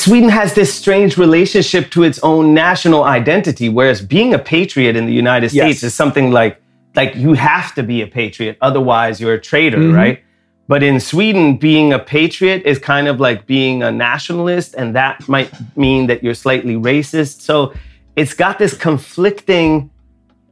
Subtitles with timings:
[0.00, 5.04] Sweden has this strange relationship to its own national identity, whereas being a patriot in
[5.04, 5.64] the United Yes.
[5.64, 6.56] States is something like
[6.96, 9.94] like you have to be a patriot, otherwise you're a traitor, Mhm.
[9.94, 10.18] right?
[10.66, 15.28] But in Sweden, being a patriot is kind of like being a nationalist, and that
[15.28, 17.42] might mean that you're slightly racist.
[17.42, 17.72] So
[18.16, 19.90] it's got this conflicting,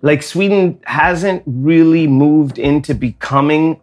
[0.01, 3.79] like Sweden hasn't really moved into becoming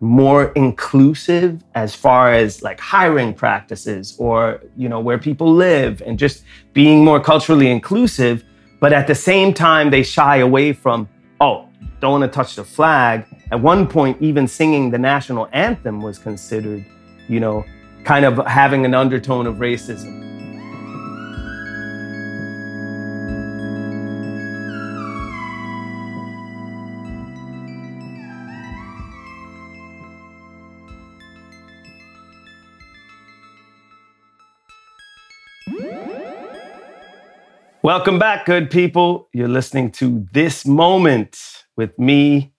[0.00, 6.18] more inclusive as far as like hiring practices or you know where people live and
[6.18, 8.44] just being more culturally inclusive
[8.78, 11.08] but at the same time they shy away from
[11.40, 11.66] oh
[12.00, 13.24] don't want to touch the flag.
[13.50, 16.84] At one point even singing the national anthem was considered
[17.28, 17.64] you know
[18.04, 20.35] kind of having an undertone of racism
[37.86, 39.28] Welcome back, good people.
[39.32, 42.52] You're listening to This Moment with me,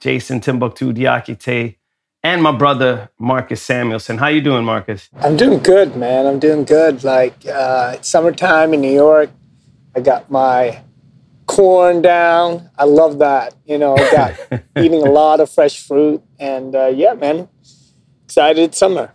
[0.00, 1.76] Jason Timbuktu Diakite,
[2.22, 4.16] and my brother, Marcus Samuelsson.
[4.16, 5.10] How you doing, Marcus?
[5.20, 6.24] I'm doing good, man.
[6.24, 7.04] I'm doing good.
[7.04, 9.28] Like uh, it's summertime in New York.
[9.94, 10.82] I got my
[11.44, 12.70] corn down.
[12.78, 13.54] I love that.
[13.66, 17.50] You know, I got eating a lot of fresh fruit, and uh, yeah, man,
[18.24, 19.12] excited summer.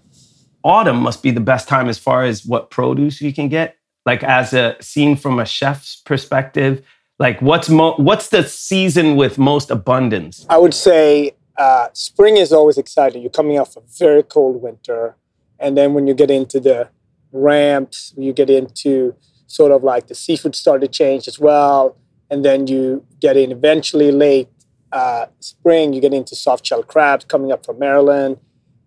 [0.64, 3.78] Autumn must be the best time as far as what produce you can get.
[4.06, 6.84] Like as a seen from a chef's perspective,
[7.18, 10.46] like what's mo- what's the season with most abundance?
[10.50, 13.22] I would say uh, spring is always exciting.
[13.22, 15.16] You're coming off a very cold winter,
[15.60, 16.90] and then when you get into the
[17.32, 19.16] ramps, you get into
[19.48, 21.98] sort of like the seafood start to change as well,
[22.30, 24.50] and then you get in eventually late
[24.92, 25.94] uh, spring.
[25.94, 28.38] You get into soft shell crabs coming up from Maryland,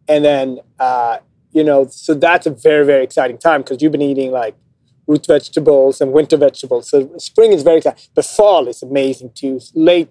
[0.06, 1.18] and then uh,
[1.52, 4.54] you know, so that's a very very exciting time because you've been eating like
[5.08, 6.88] root vegetables and winter vegetables.
[6.88, 9.58] So spring is very exciting, but fall is amazing too.
[9.74, 10.10] Late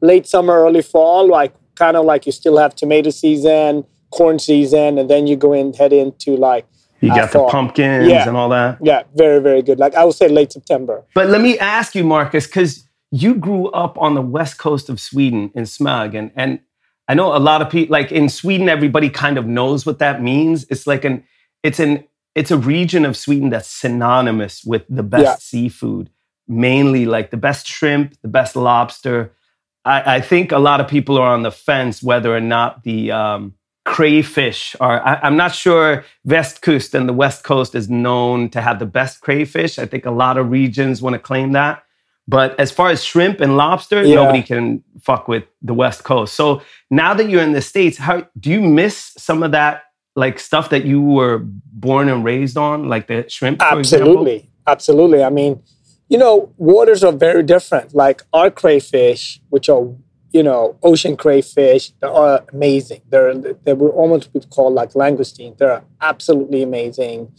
[0.00, 4.98] late summer, early fall, like kind of like you still have tomato season, corn season,
[4.98, 6.66] and then you go in head into like
[7.00, 8.26] You uh, got the pumpkins Yeah.
[8.26, 8.78] and all that.
[8.82, 9.78] Yeah, very very good.
[9.78, 11.04] Like I would say late September.
[11.14, 14.98] But let me ask you, Marcus, because you grew up on the west coast of
[14.98, 16.60] Sweden in Smög, and and
[17.06, 20.22] I know a lot of people like in Sweden, everybody kind of knows what that
[20.22, 20.64] means.
[20.70, 21.22] It's like an
[21.62, 25.36] it's an it's a region of Sweden that's synonymous with the best Yeah.
[25.38, 26.10] seafood,
[26.46, 29.32] mainly like the best shrimp, the best lobster.
[29.84, 33.10] I, I think a lot of people are on the fence whether or not the
[33.12, 35.00] um, crayfish are.
[35.04, 39.20] I, I'm not sure Vestkust and the West Coast is known to have the best
[39.20, 39.78] crayfish.
[39.78, 41.82] I think a lot of regions want to claim that.
[42.28, 44.16] But as far as shrimp and lobster, Yeah.
[44.16, 46.34] nobody can fuck with the West Coast.
[46.34, 49.84] So now that you're in the States, how do you miss some of that
[50.16, 53.62] like stuff that you were born and raised on, like the shrimp?
[53.62, 55.22] Absolutely, absolutely.
[55.22, 55.62] I mean,
[56.08, 57.94] you know, waters are very different.
[57.94, 59.86] Like our crayfish, which are
[60.32, 63.02] you know ocean crayfish, they are amazing.
[63.08, 65.56] They're they were almost what we call like langoustine.
[65.58, 67.32] They're absolutely amazing,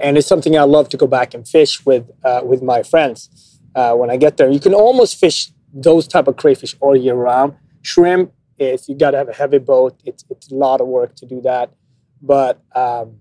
[0.00, 3.60] and it's something I love to go back and fish with uh, with my friends
[3.74, 4.50] uh, when I get there.
[4.50, 7.54] You can almost fish those type of crayfish all year round.
[7.82, 10.00] Shrimp is you got to have a heavy boat.
[10.04, 11.70] It's it's a lot of work to do that,
[12.22, 13.16] but um,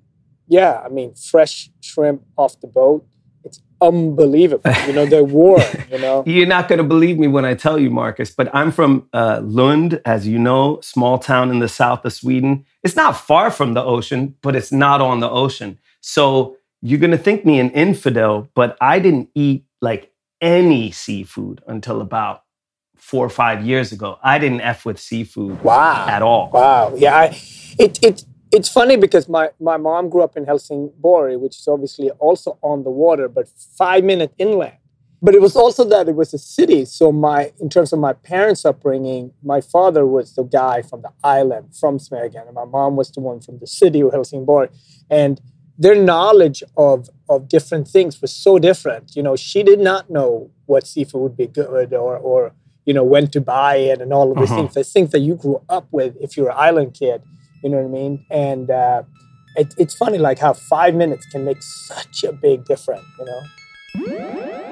[0.47, 3.05] yeah, I mean fresh shrimp off the boat.
[3.43, 4.71] It's unbelievable.
[4.87, 5.61] You know they're warm.
[5.91, 6.23] You know.
[6.25, 9.39] You're not going to believe me when I tell you, Marcus, but I'm from uh,
[9.43, 12.65] Lund, as you know, small town in the south of Sweden.
[12.83, 15.79] It's not far from the ocean, but it's not on the ocean.
[16.01, 20.11] So you're going to think me an infidel, but I didn't eat like
[20.41, 22.43] any seafood until about
[22.97, 24.17] four or five years ago.
[24.23, 26.07] I didn't F with seafood Wow.
[26.09, 26.49] at all.
[26.51, 26.93] Wow.
[26.97, 27.15] Yeah.
[27.15, 27.25] I,
[27.79, 32.09] it, it, it's funny because my, my mom grew up in Helsingborg, which is obviously
[32.27, 33.47] also on the water, but
[33.77, 34.77] five minute inland.
[35.21, 36.85] But it was also that it was a city.
[36.85, 41.11] So my, in terms of my parents' upbringing, my father was the guy from the
[41.23, 44.69] island, from Smögen, and my mom was the one from the city of Helsingborg.
[45.09, 45.41] And
[45.77, 49.15] their knowledge of of different things was so different.
[49.15, 52.53] You know, she did not know what seafood would be good or or
[52.85, 54.57] you know when to buy it and all of these Mhm.
[54.57, 54.73] things.
[54.75, 57.19] The things that you grew up with if you're an island kid.
[57.65, 58.23] You know what I mean?
[58.29, 59.01] And uh,
[59.55, 63.07] it, it's funny like how five minutes can make such a big difference.
[63.17, 64.71] You know.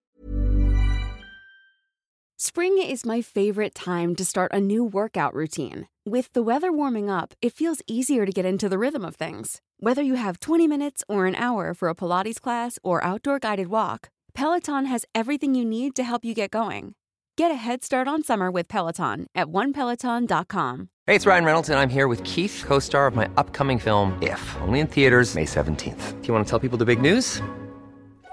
[2.38, 5.88] Spring is my favorite time to start a new workout routine.
[6.06, 9.60] With the weather warming up, it feels easier to get into the rhythm of things.
[9.80, 13.70] Whether you have 20 minutes or an hour for a Pilates class or outdoor guided
[13.70, 16.94] walk, Peloton has everything you need to help you get going.
[17.36, 20.90] Get a head start on summer with Peloton at onepeloton.com.
[21.08, 24.16] Hey, it's Ryan Reynolds, and I'm here with Keith, co star of my upcoming film,
[24.22, 26.22] If, only in theaters, May 17th.
[26.22, 27.42] Do you want to tell people the big news?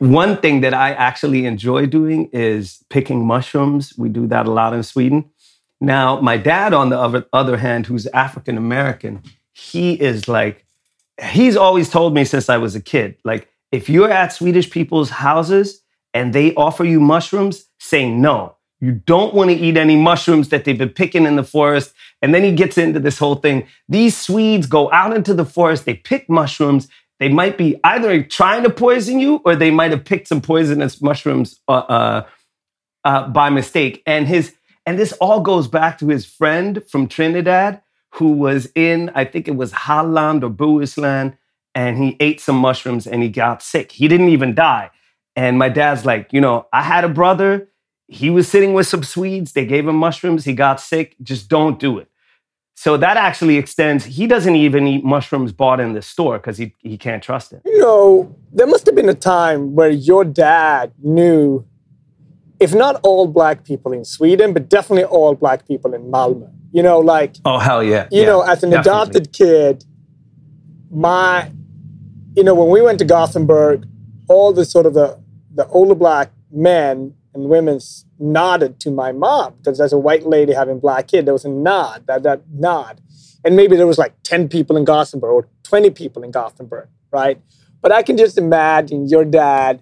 [0.00, 3.92] One thing that I actually enjoy doing is picking mushrooms.
[3.98, 5.30] We do that a lot in Sweden.
[5.78, 10.64] Now, my dad, on the other, other hand, who's African American, he is like,
[11.22, 15.10] he's always told me since I was a kid, like, if you're at Swedish people's
[15.10, 15.82] houses
[16.14, 18.56] and they offer you mushrooms, say no.
[18.80, 21.92] You don't want to eat any mushrooms that they've been picking in the forest.
[22.22, 23.68] And then he gets into this whole thing.
[23.86, 26.88] These Swedes go out into the forest, they pick mushrooms,
[27.20, 31.00] they might be either trying to poison you or they might have picked some poisonous
[31.00, 32.26] mushrooms uh, uh,
[33.04, 34.02] uh, by mistake.
[34.06, 34.54] And his
[34.86, 37.82] and this all goes back to his friend from Trinidad
[38.14, 41.36] who was in, I think it was Holland or Bohuslän,
[41.74, 43.92] and he ate some mushrooms and he got sick.
[43.92, 44.90] He didn't even die.
[45.36, 47.68] And my dad's like, you know, I had a brother.
[48.08, 49.52] He was sitting with some Swedes.
[49.52, 50.44] They gave him mushrooms.
[50.44, 51.14] He got sick.
[51.22, 52.09] Just don't do it.
[52.84, 54.06] So that actually extends.
[54.06, 57.60] He doesn't even eat mushrooms bought in the store because he, he can't trust it.
[57.66, 61.66] You know, there must have been a time where your dad knew,
[62.58, 66.50] if not all black people in Sweden, but definitely all black people in Malmö.
[66.72, 68.08] You know, like, Oh, hell yeah.
[68.10, 68.80] you Yeah, know, as an definitely.
[68.94, 69.84] adopted kid,
[70.90, 71.50] my,
[72.34, 73.84] you know, when we went to Gothenburg,
[74.26, 75.20] all the sort of the,
[75.54, 80.26] the older black men and women s- nodded to my mom because as a white
[80.26, 83.00] lady having black kid, there was a nod, that, that nod.
[83.44, 87.40] And maybe there was like 10 people in Gothenburg or 20 people in Gothenburg, right?
[87.80, 89.80] But I can just imagine your dad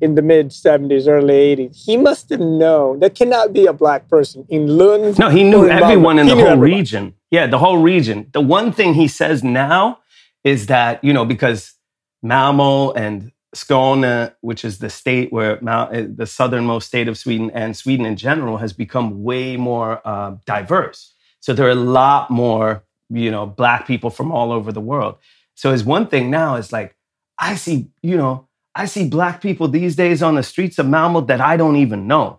[0.00, 1.76] in the mid 70s, early 80s.
[1.84, 5.18] He must have known there cannot be a black person in Lund.
[5.18, 6.60] No, he knew everyone in He the whole everyone.
[6.60, 7.14] region.
[7.30, 8.28] Yeah, the whole region.
[8.32, 9.98] The one thing he says now
[10.44, 11.74] is that, you know, because
[12.22, 17.50] Malmo and Skåne, which is the state where Mal- uh, the southernmost state of Sweden
[17.50, 21.12] and Sweden in general has become way more uh, diverse.
[21.40, 25.16] So there are a lot more, you know, black people from all over the world.
[25.54, 26.96] So it's one thing now is like,
[27.38, 31.22] I see, you know, I see black people these days on the streets of Malmo
[31.22, 32.38] that I don't even know.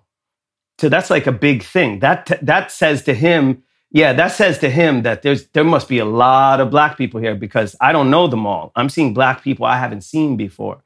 [0.80, 2.00] So that's like a big thing.
[2.00, 6.00] That that says to him, yeah, that says to him that there's there must be
[6.00, 8.72] a lot of black people here because I don't know them all.
[8.76, 10.82] I'm seeing black people I haven't seen before.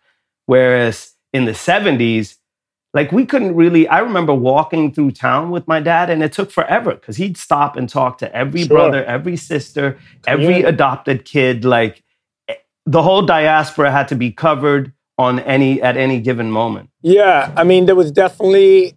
[0.46, 2.38] Whereas in the 70s,
[2.94, 6.52] like we couldn't really I remember walking through town with my dad and it took
[6.52, 8.78] forever because he'd stop and talk to every Sure.
[8.78, 9.98] brother, every sister,
[10.28, 10.68] every Community.
[10.68, 12.04] adopted kid like
[12.48, 12.56] eh,
[12.86, 16.90] the whole diaspora had to be covered on any at any given moment.
[17.02, 18.96] Yeah, I mean, there was definitely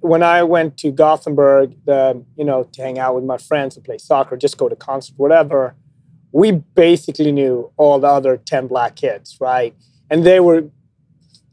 [0.00, 3.84] when I went to Gothenburg, the you know, to hang out with my friends and
[3.84, 5.74] play soccer, just go to concert, whatever.
[6.32, 9.74] We basically knew all the other ten black kids, right?
[10.14, 10.70] And they were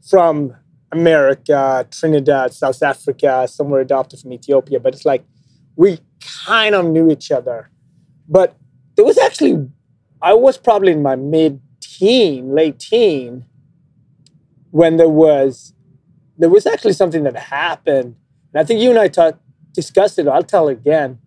[0.08, 0.54] from
[0.92, 3.48] America, Trinidad, South Africa.
[3.48, 5.24] Some were adopted from Ethiopia, but it's like
[5.74, 5.98] we
[6.46, 7.72] kind of knew each other.
[8.28, 8.56] But
[8.94, 9.68] there was actually,
[10.22, 13.46] I was probably in my mid-teen, late teen,
[14.70, 15.74] when there was
[16.38, 18.14] there was actually something that happened
[18.54, 19.38] and i think you and i talked
[19.72, 21.18] discussed it i'll tell it again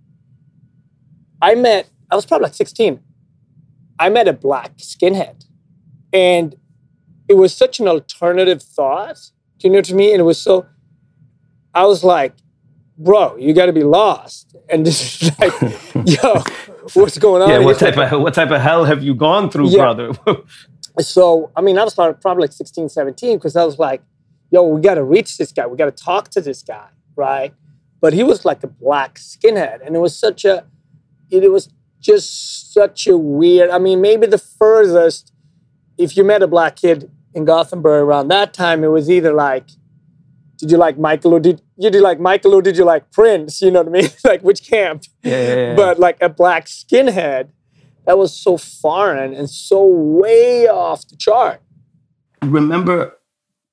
[1.43, 2.99] i met i was probably like 16
[3.99, 5.45] i met a black skinhead
[6.11, 6.55] and
[7.27, 10.41] it was such an alternative thought do you know what i mean and it was
[10.41, 10.65] so
[11.73, 12.33] i was like
[12.97, 15.53] bro you got to be lost and this is like
[16.05, 16.41] yo
[16.93, 19.69] what's going on Yeah, what type of what type of hell have you gone through,
[19.69, 19.77] Yeah.
[19.93, 20.11] brother?
[20.99, 24.01] so I mean, I was probably like 16, 17, because I was like,
[24.51, 25.65] yo, we got to reach this guy.
[25.67, 27.53] We got to talk to this guy, right?
[28.01, 29.85] But he was like a black skinhead.
[29.85, 30.65] And it was such a,
[31.31, 35.33] it was just such a weird, I mean, maybe the furthest,
[35.97, 39.69] if you met a black kid in Gothenburg around that time, it was either like,
[40.57, 43.61] did you like Michael or did you do like Michael or did you like Prince?
[43.61, 44.09] You know what I mean?
[44.23, 45.03] like which camp?
[45.23, 45.75] Yeah, yeah, yeah.
[45.75, 47.49] But like a black skinhead,
[48.05, 51.61] that was so foreign and so way off the chart.
[52.41, 53.17] remember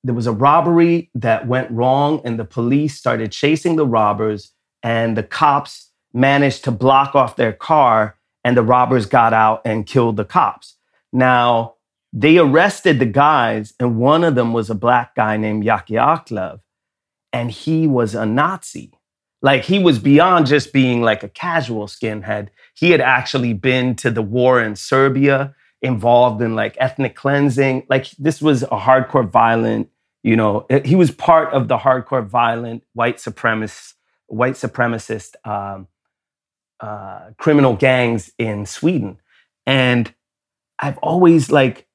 [0.03, 4.51] there was a robbery that went wrong and the police started chasing the robbers
[4.81, 9.85] and the cops managed to block off their car and the robbers got out and
[9.85, 10.75] killed the cops
[11.13, 11.75] now
[12.13, 16.59] they arrested the guys and one of them was a black guy named Jackie Arklöv
[17.33, 18.93] and he was a nazi
[19.41, 22.49] Like he was beyond just being like a casual skinhead.
[22.75, 27.85] He had actually been to the war in Serbia, involved in like ethnic cleansing.
[27.89, 29.89] Like this was a hardcore violent,
[30.23, 33.95] you know, he was part of the hardcore violent white supremacist,
[34.27, 35.87] white supremacist um,
[36.79, 39.19] uh, criminal gangs in Sweden.
[39.65, 40.13] And
[40.79, 41.87] I've always like,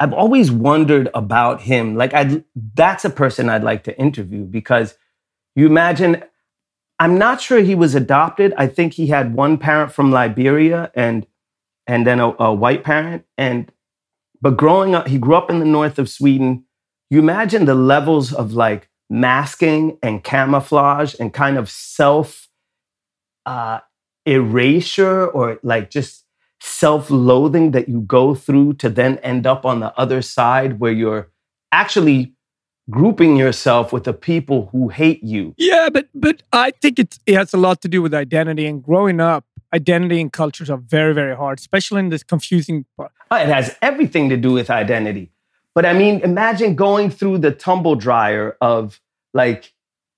[0.00, 1.94] I've always wondered about him.
[1.94, 2.42] Like, I
[2.74, 4.96] that's a person I'd like to interview because
[5.54, 6.24] you imagine
[6.98, 8.52] I'm not sure he was adopted.
[8.56, 11.26] I think he had one parent from Liberia and
[11.86, 13.24] and then a, a, white parent.
[13.36, 13.70] And
[14.40, 16.64] but growing up, he grew up in the north of Sweden.
[17.10, 22.48] You imagine the levels of like masking and camouflage and kind of self
[23.44, 23.80] uh,
[24.24, 26.19] erasure or like just
[26.60, 31.30] self-loathing that you go through to then end up on the other side where you're
[31.72, 32.34] actually
[32.90, 35.54] grouping yourself with the people who hate you.
[35.56, 39.20] Yeah, but but I think it has a lot to do with identity and growing
[39.20, 39.44] up.
[39.72, 43.12] Identity and cultures are very very hard, especially in this confusing part.
[43.30, 45.30] Oh, it has everything to do with identity.
[45.74, 49.00] But I mean, imagine going through the tumble dryer of
[49.32, 49.72] like,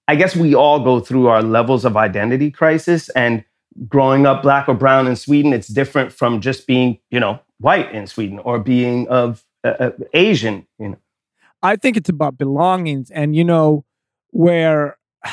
[0.09, 3.11] I guess we all go through our levels of identity crisis.
[3.11, 3.45] And
[3.89, 7.93] growing up black or brown in Sweden, it's different from just being, you know, white
[7.93, 10.99] in Sweden or being of uh, uh Asian, you know.
[11.63, 13.85] I think it's about belongings and you know
[14.31, 14.99] where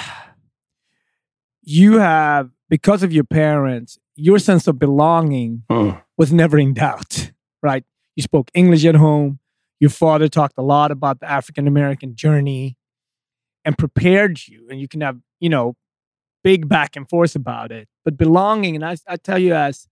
[1.64, 6.02] you have because of your parents your sense of belonging mm.
[6.18, 7.32] was never in doubt
[7.64, 7.84] right
[8.16, 9.40] you spoke english at home
[9.80, 12.76] your father talked a lot about the african american journey
[13.64, 15.76] and prepared you and you can have you know
[16.44, 19.88] big back and forth about it but belonging and i, I tell you as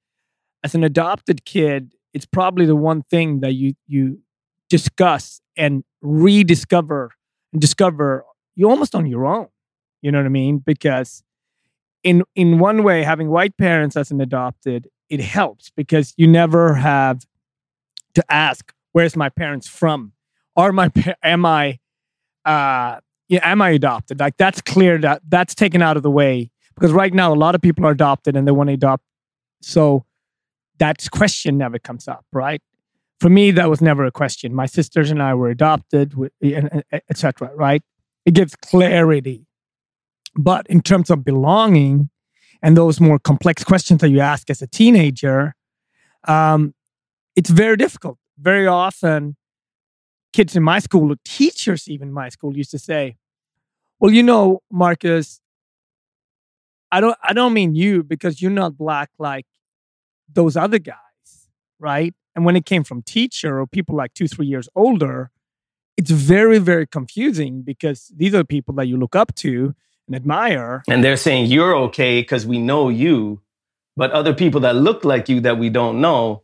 [0.64, 4.20] as an adopted kid it's probably the one thing that you you
[4.70, 7.12] discuss and rediscover
[7.54, 8.26] and discover
[8.56, 9.48] you almost on your own.
[10.02, 10.60] You know what I mean?
[10.60, 11.24] Because
[12.04, 16.76] in in one way, having white parents as an adopted, it helps because you never
[16.76, 17.26] have
[18.14, 20.14] to ask, "Where's my parents from?"
[20.56, 20.92] Are my
[21.24, 21.80] am I
[22.46, 24.20] uh yeah, am I adopted?
[24.20, 27.56] Like that's clear that that's taken out of the way because right now a lot
[27.56, 29.04] of people are adopted and they want to adopt.
[29.62, 30.06] So
[30.78, 32.62] that question never comes up, right?
[33.20, 34.54] for me, that was never a question.
[34.54, 36.14] My sisters and I were adopted,
[37.10, 37.52] etc.
[37.56, 37.82] Right?
[38.26, 39.48] It gives clarity.
[40.36, 42.10] But in terms of belonging
[42.62, 45.56] and those more complex questions that you ask as a teenager,
[46.28, 46.76] um,
[47.36, 48.18] it's very difficult.
[48.38, 49.36] Very often,
[50.38, 53.18] kids in my school, or teachers even in my school, used to say,
[54.00, 55.42] "Well, you know, Marcus,
[56.92, 59.48] I don't, I don't mean you because you're not black like
[60.32, 62.14] those other guys, right?
[62.36, 65.32] And when it came from teacher or people like two, three years older,
[65.98, 69.74] it's very, very confusing because these are people that you look up to
[70.06, 70.84] and admire.
[70.88, 73.42] And they're saying you're okay because we know you.
[73.96, 76.44] But other people that look like you that we don't know,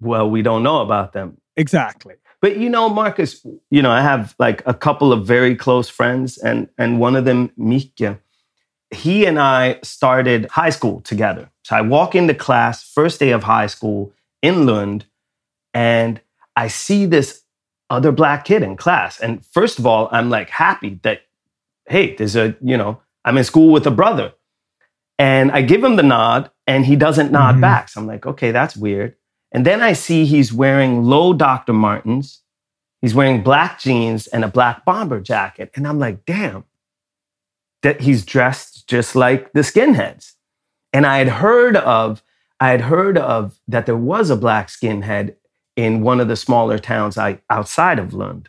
[0.00, 1.41] well, we don't know about them.
[1.56, 2.14] Exactly.
[2.40, 6.38] But you know, Marcus, you know, I have like a couple of very close friends,
[6.38, 8.18] and and one of them, Mika,
[8.90, 11.50] he and I started high school together.
[11.62, 15.06] So I walk into class, first day of high school in Lund,
[15.72, 16.20] and
[16.56, 17.42] I see this
[17.90, 19.20] other black kid in class.
[19.20, 21.22] And first of all, I'm like happy that,
[21.86, 24.32] hey, there's a, you know, I'm in school with a brother.
[25.18, 27.60] And I give him the nod and he doesn't nod mm-hmm.
[27.60, 27.88] back.
[27.90, 29.14] So I'm like, okay, that's weird.
[29.52, 31.72] And then I see he's wearing low Dr.
[31.72, 32.40] Martens.
[33.00, 35.70] He's wearing black jeans and a black bomber jacket.
[35.74, 36.64] And I'm like, damn,
[37.82, 40.32] that he's dressed just like the skinheads.
[40.92, 42.22] And I had heard of,
[42.60, 45.34] I had heard of that there was a black skinhead
[45.76, 47.18] in one of the smaller towns
[47.50, 48.48] outside of Lund.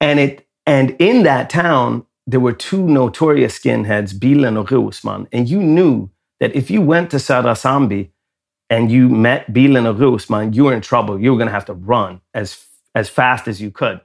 [0.00, 5.26] And it, and in that town, there were two notorious skinheads, Bilen and Rosman.
[5.32, 6.10] And you knew
[6.40, 8.10] that if you went to Södra Sandby
[8.68, 11.20] and you met Bilen and Rosman, you were in trouble.
[11.20, 14.00] You were going to have to run as, as fast as you could.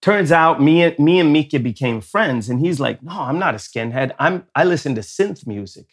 [0.00, 3.54] Turns out me and me and Mika became friends and he's like no i'm not
[3.54, 4.14] a skinhead.
[4.18, 5.88] I'm i listen to synth music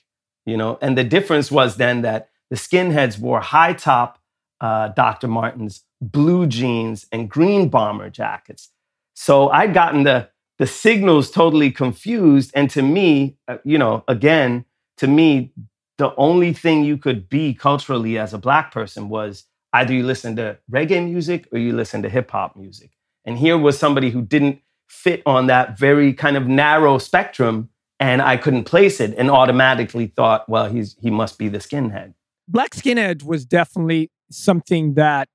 [0.45, 0.77] you know?
[0.81, 4.19] And the difference was then that the skinheads wore high top
[4.61, 8.69] uh, dr martens blue jeans and green bomber jackets.
[9.15, 14.65] So i'd gotten the the signals totally confused and to me uh, you know again
[14.97, 15.51] to me
[15.97, 20.35] the only thing you could be culturally as a black person was either you listen
[20.35, 22.91] to reggae music or you listen to hip hop music
[23.25, 27.69] and here was somebody who didn't fit on that very kind of narrow spectrum.
[27.99, 32.13] And I couldn't place it and automatically thought, well, he's, he must be the skinhead.
[32.47, 35.29] Black skinhead was definitely something that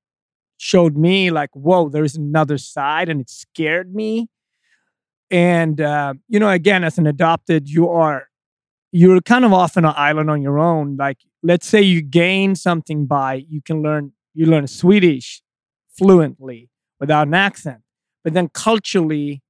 [0.57, 4.29] showed me like, whoa, there's another side and it scared me.
[5.31, 8.27] and uh, you know, again, as an adopted, you are
[8.91, 10.97] you're kind of off on an island on your own.
[10.97, 15.41] Like, let's say you gain something by you can learn you learn Swedish
[15.97, 16.69] fluently
[16.99, 17.81] without an accent,
[18.23, 19.41] but then culturally,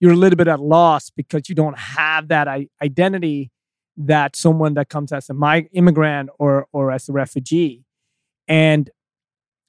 [0.00, 2.48] you're a little bit at loss because you don't have that
[2.82, 3.50] identity
[3.96, 7.84] that someone that comes as a my immigrant or or as a refugee,
[8.46, 8.90] and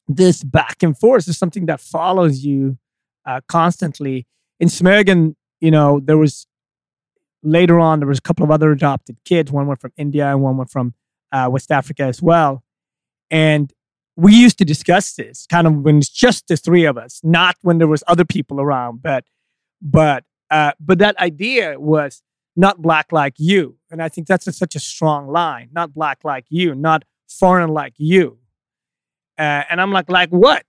[0.08, 2.78] this back and forth is something that follows you
[3.26, 4.26] uh, constantly.
[4.60, 6.48] In Smögen, you know, there was
[7.48, 9.52] later on there was a couple of other adopted kids.
[9.52, 10.94] One went from India and one went from
[11.32, 12.64] uh, West Africa as well,
[13.30, 13.74] and
[14.16, 17.56] we used to discuss this kind of when it's just the three of us, not
[17.62, 19.02] when there was other people around.
[19.02, 19.24] But
[19.82, 22.22] but uh, but that idea was
[22.56, 25.70] not black like you, and I think that's a, such a strong line.
[25.72, 28.40] Not black like you, not foreign like you.
[29.38, 30.66] Uh, and I'm like, like what?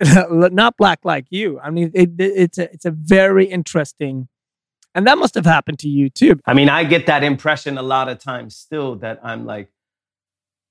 [0.30, 1.58] not black like you.
[1.60, 4.28] I mean, it, it, it's a it's a very interesting,
[4.94, 6.38] and that must have happened to you too.
[6.46, 9.70] I mean, I get that impression a lot of times still that I'm like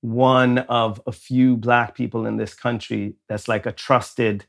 [0.00, 4.46] one of a few black people in this country that's like a trusted,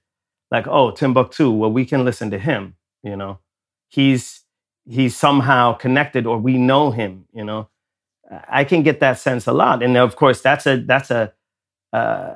[0.51, 1.51] like oh Timbuktu.
[1.51, 2.75] Well, we can listen to him.
[3.03, 3.39] You know,
[3.89, 4.44] he's
[4.89, 7.25] he's somehow connected, or we know him.
[7.34, 7.70] You know,
[8.50, 11.34] I can get that sense a lot, and of course, that's a that's a
[11.94, 12.34] uh,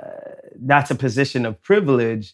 [0.56, 2.34] that's a position of privilege.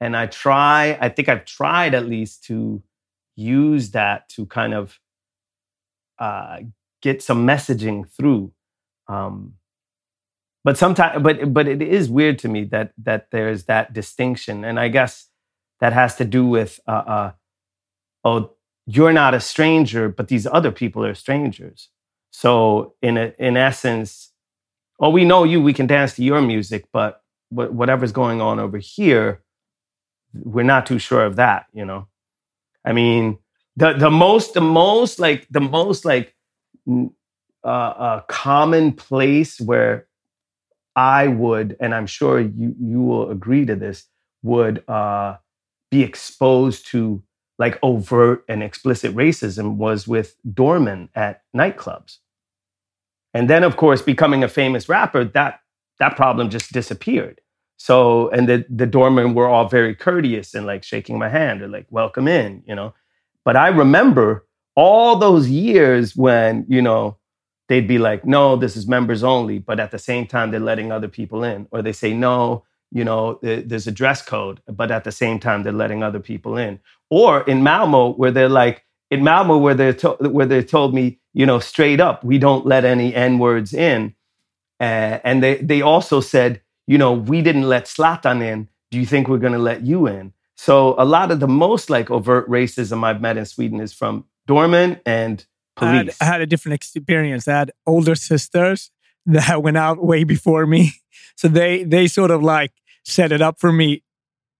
[0.00, 2.82] And I try, I think I've tried at least to
[3.36, 4.98] use that to kind of
[6.18, 6.58] uh,
[7.02, 8.52] get some messaging through.
[9.08, 9.54] Um,
[10.62, 14.80] but sometimes, but but it is weird to me that that there's that distinction, and
[14.80, 15.28] I guess
[15.80, 17.32] that has to do with uh, uh,
[18.24, 18.50] oh,
[18.86, 21.88] you're not a stranger, but these other people are strangers.
[22.30, 24.32] So in a, in essence,
[24.98, 28.78] oh, we know you, we can dance to your music, but whatever's going on over
[28.78, 29.42] here,
[30.32, 32.08] we're not too sure of that, you know?
[32.84, 33.38] I mean,
[33.76, 36.34] the, the most, the most like, the most like
[36.88, 37.08] uh,
[37.66, 40.06] uh, common place where
[40.96, 44.06] I would, and I'm sure you, you will agree to this,
[44.42, 45.36] would uh,
[45.90, 47.22] be exposed to
[47.58, 52.18] like overt and explicit racism was with doormen at nightclubs.
[53.32, 55.60] And then, of course, becoming a famous rapper, that
[55.98, 57.40] that problem just disappeared.
[57.76, 61.68] So, and the the doormen were all very courteous and like shaking my hand or
[61.68, 62.94] like welcome in, you know.
[63.44, 67.18] But I remember all those years when you know
[67.68, 70.92] they'd be like, no, this is members only, but at the same time they're letting
[70.92, 75.04] other people in, or they say no, you know, there's a dress code, but at
[75.04, 76.78] the same time they're letting other people in.
[77.10, 81.18] Or in Malmo where they're like, in Malmo where they to- where they told me,
[81.32, 84.14] you know, straight up, we don't let any n words in,
[84.80, 88.68] uh, and they they also said, you know, we didn't let Zlatan in.
[88.90, 90.32] Do you think we're going to let you in?
[90.56, 94.24] So a lot of the most like overt racism I've met in Sweden is from
[94.46, 95.44] doormen and
[95.76, 95.92] police.
[95.92, 97.48] I had, I had a different experience.
[97.48, 98.90] I had older sisters
[99.26, 100.92] that went out way before me,
[101.36, 102.72] so they they sort of like
[103.04, 104.02] set it up for me.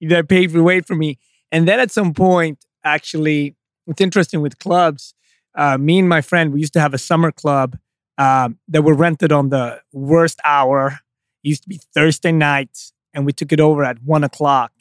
[0.00, 1.18] They paved the way for me,
[1.52, 3.56] and then at some point, actually,
[3.86, 5.14] it's interesting with clubs.
[5.54, 7.78] Uh, me and my friend, we used to have a summer club
[8.18, 10.98] um, that were rented on the worst hour.
[11.44, 14.72] It used to be Thursday nights, and we took it over at one o'clock.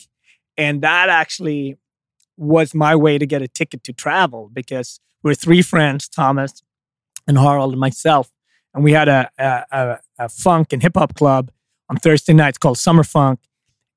[0.57, 1.77] And that actually
[2.37, 6.63] was my way to get a ticket to travel because we're three friends, Thomas
[7.27, 8.31] and Harold and myself,
[8.73, 11.51] and we had a, a, a, a funk and hip hop club
[11.89, 13.39] on Thursday nights called Summer Funk.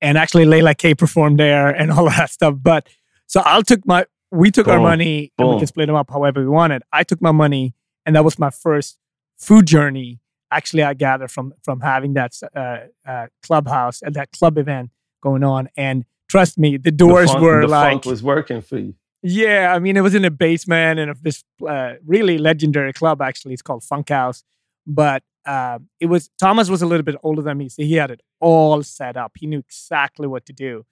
[0.01, 2.55] And actually, Leila K performed there and all of that stuff.
[2.61, 2.87] But
[3.25, 4.75] so I took my we took Boom.
[4.75, 5.47] our money Boom.
[5.47, 6.83] and we can split them up however we wanted.
[6.91, 7.73] I took my money,
[8.05, 8.99] and that was my first
[9.37, 10.19] food journey.
[10.51, 15.43] Actually, I gather from from having that uh, uh, clubhouse and that club event going
[15.43, 15.69] on.
[15.75, 18.93] And trust me, the doors the funk, were the like funk was working for you.
[19.23, 23.21] Yeah, I mean, it was in a basement and this uh, really legendary club.
[23.21, 24.43] Actually, it's called Funk House.
[24.87, 28.09] But uh, it was Thomas was a little bit older than me, so he had
[28.09, 29.33] it all set up.
[29.37, 30.85] He knew exactly what to do.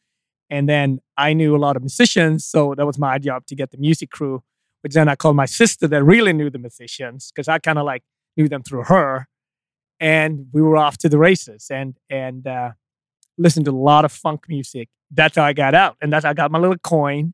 [0.49, 3.71] And then I knew a lot of musicians, so that was my job to get
[3.71, 4.43] the music crew.
[4.81, 7.85] Which then I called my sister that really knew the musicians because I kind of
[7.85, 8.03] like
[8.37, 9.27] knew them through her,
[9.99, 12.71] and we were off to the races and and uh,
[13.37, 14.89] listened to a lot of funk music.
[15.11, 17.33] That's how I got out, and that's how I got my little coin.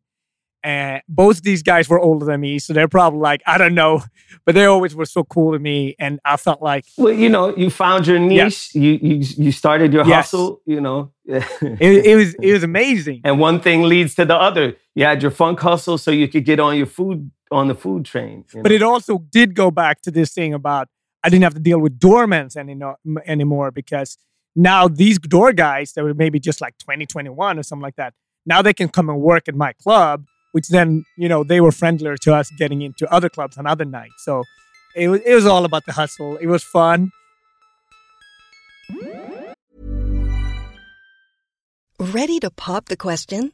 [0.64, 4.04] And both these guys were older than me, so they're probably like, I don't know,
[4.46, 7.56] but they always were so cool to me, and I felt like, well, you know,
[7.56, 8.76] you found your niche, yes.
[8.76, 10.26] you you you started your yes.
[10.26, 11.12] hustle, you know.
[11.26, 14.76] it, it was it was amazing, and one thing leads to the other.
[14.94, 18.06] You had your funk hustle, so you could get on your food on the food
[18.06, 18.46] train.
[18.54, 18.76] But know?
[18.76, 20.90] it also did go back to this thing about
[21.24, 22.80] I didn't have to deal with doormen any,
[23.26, 24.18] anymore because
[24.56, 28.14] now these door guys that were maybe just like 2021 or something like that,
[28.46, 31.72] now they can come and work at my club which then you know they were
[31.72, 34.24] friendlier to us getting into other clubs on other nights.
[34.24, 34.44] So
[34.96, 36.38] it it was all about the hustle.
[36.38, 37.12] It was fun.
[42.00, 43.54] Ready to pop the question?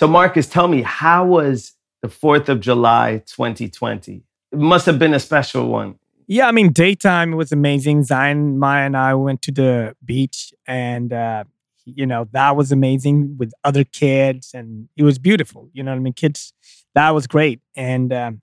[0.00, 4.22] So, Marcus, tell me, how was the 4th of July 2020?
[4.50, 5.98] It must have been a special one.
[6.26, 8.04] Yeah, I mean, daytime was amazing.
[8.04, 11.44] Zion, Maya, and I went to the beach, and uh,
[11.84, 15.68] you know that was amazing with other kids, and it was beautiful.
[15.74, 16.14] You know what I mean?
[16.14, 16.54] Kids,
[16.94, 17.60] that was great.
[17.76, 18.40] And um,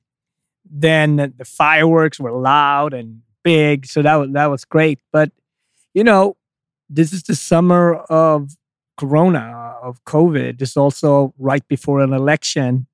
[0.63, 5.00] then the fireworks were loud and big, so that was that was great.
[5.12, 5.32] But
[5.96, 6.38] you know,
[6.88, 8.52] this is the summer of
[8.96, 10.62] Corona of COVID.
[10.62, 12.88] It's also right before an election,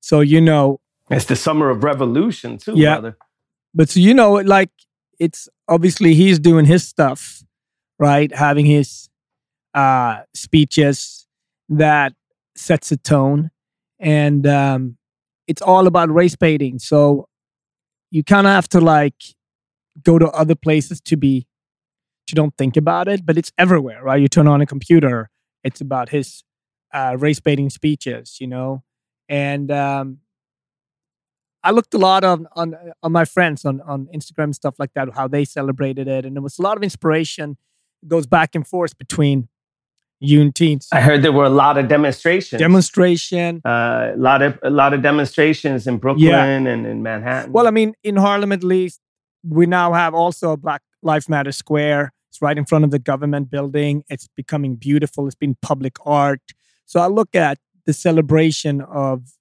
[0.00, 2.94] so you know It's the summer of revolution, too, Yeah.
[3.00, 3.16] brother.
[3.74, 4.70] but so you know like
[5.18, 7.42] it's obviously he's doing his stuff
[7.98, 9.08] right having his
[9.74, 11.26] uh speeches
[11.68, 12.12] that
[12.56, 13.50] sets a tone
[13.98, 14.96] and um
[15.50, 17.28] it's all about race baiting so
[18.10, 19.20] you kind of have to like
[20.08, 21.46] go to other places to be
[22.28, 25.30] to don't think about it but it's everywhere right you turn on a computer
[25.64, 26.44] it's about his
[26.92, 28.82] uh race baiting speeches you know
[29.28, 30.18] and um
[31.66, 34.92] I looked a lot on on on my friends on on Instagram and stuff like
[34.94, 37.56] that, how they celebrated it, and there was a lot of inspiration.
[38.02, 39.48] It goes back and forth between
[40.20, 40.88] you and teens.
[40.92, 42.60] I heard there were a lot of demonstrations.
[42.60, 43.62] Demonstration.
[43.64, 47.52] uh, a lot of a lot of demonstrations in Brooklyn and in Manhattan.
[47.52, 49.00] Well, I mean, in Harlem at least,
[49.42, 52.12] we now have also a Black Lives Matter Square.
[52.34, 54.02] It's right in front of the government building.
[54.08, 55.28] It's becoming beautiful.
[55.28, 56.40] It's been public art.
[56.84, 59.34] So I look at the celebration of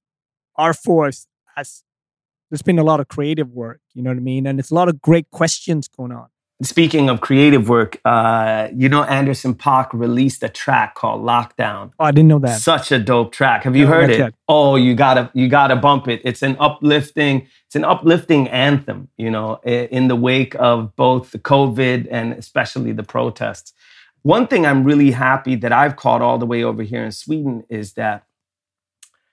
[0.57, 1.25] our force
[1.57, 1.83] as
[2.51, 3.81] there's been a lot of creative work.
[3.95, 4.45] You know what I mean?
[4.45, 6.27] And it's a lot of great questions going on.
[6.63, 11.91] Speaking of creative work, uh, you know Anderson .Paak released a track called Lockdown.
[11.99, 12.61] Oh, I didn't know that.
[12.61, 13.63] Such a dope track.
[13.63, 14.19] Have you No, heard it?
[14.19, 14.33] yet.
[14.47, 16.21] Oh, you gotta you gotta bump it.
[16.23, 21.39] It's an uplifting, it's an uplifting anthem, you know, in the wake of both the
[21.39, 23.73] COVID and especially the protests.
[24.21, 27.65] One thing I'm really happy that I've caught all the way over here in Sweden
[27.69, 28.23] is that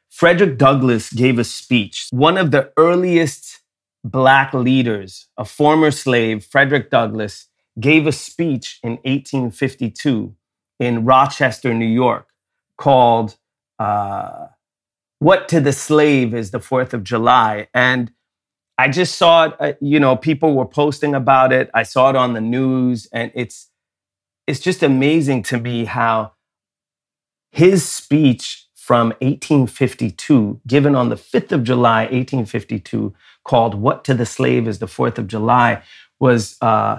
[0.08, 2.08] Frederick Douglass gave a speech.
[2.10, 3.60] One of the earliest
[4.04, 10.34] black leaders, a former slave, Frederick Douglass, gave a speech in 1852
[10.78, 12.28] in Rochester, New York,
[12.76, 13.36] called
[13.78, 14.46] uh,
[15.18, 17.68] What to the Slave is the Fourth of July.
[17.74, 18.12] And
[18.78, 19.54] I just saw it.
[19.60, 21.70] Uh, you know, people were posting about it.
[21.74, 23.68] I saw it on the news, and it's
[24.46, 26.32] it's just amazing to me how
[27.52, 34.26] his speech from 1852, given on the 5th of July, 1852, called "What to the
[34.26, 35.84] Slave is the Fourth of July,"
[36.18, 36.98] was, uh,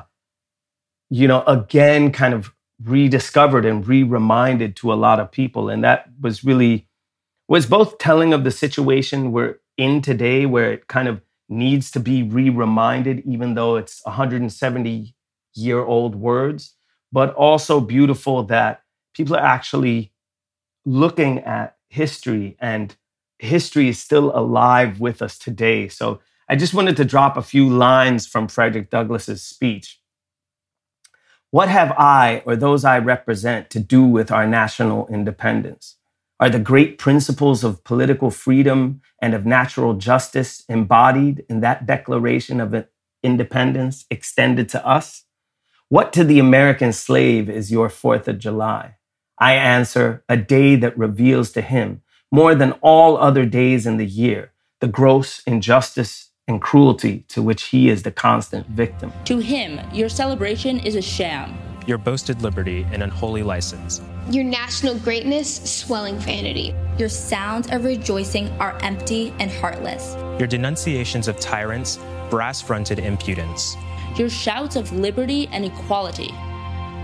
[1.09, 6.05] you know, again kind of rediscovered and re-reminded to a lot of people, and that
[6.21, 6.87] was really
[7.49, 11.99] was both telling of the situation we're in today, where it kind of needs to
[11.99, 15.13] be re-reminded, even though it's 170
[15.55, 16.73] year old words,
[17.11, 20.13] but also beautiful that people are actually
[20.85, 22.95] looking at history and
[23.37, 25.89] history is still alive with us today.
[25.89, 29.99] So I just wanted to drop a few lines from Frederick Douglass's speech.
[31.49, 35.97] What have I or those I represent to do with our national independence?
[36.39, 42.61] Are the great principles of political freedom and of natural justice embodied in that Declaration
[42.61, 42.85] of
[43.21, 45.25] Independence extended to us?
[45.89, 48.95] What to the American slave is your Fourth of July?
[49.41, 54.05] I answer, a day that reveals to him, more than all other days in the
[54.05, 54.51] year,
[54.81, 59.11] the gross injustice and cruelty to which he is the constant victim.
[59.25, 61.57] To him, your celebration is a sham.
[61.87, 63.99] Your boasted liberty an unholy license.
[64.29, 66.75] Your national greatness, swelling vanity.
[66.99, 70.13] Your sounds of rejoicing are empty and heartless.
[70.37, 71.97] Your denunciations of tyrants,
[72.29, 73.75] brass fronted impudence.
[74.17, 76.31] Your shouts of liberty and equality,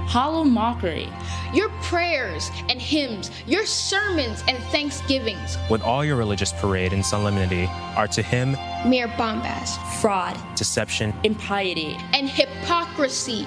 [0.07, 1.09] hollow mockery.
[1.53, 5.57] Your prayers and hymns, your sermons and thanksgivings.
[5.69, 11.97] With all your religious parade and solemnity are to him mere bombast, fraud, deception, impiety,
[12.13, 13.45] and hypocrisy.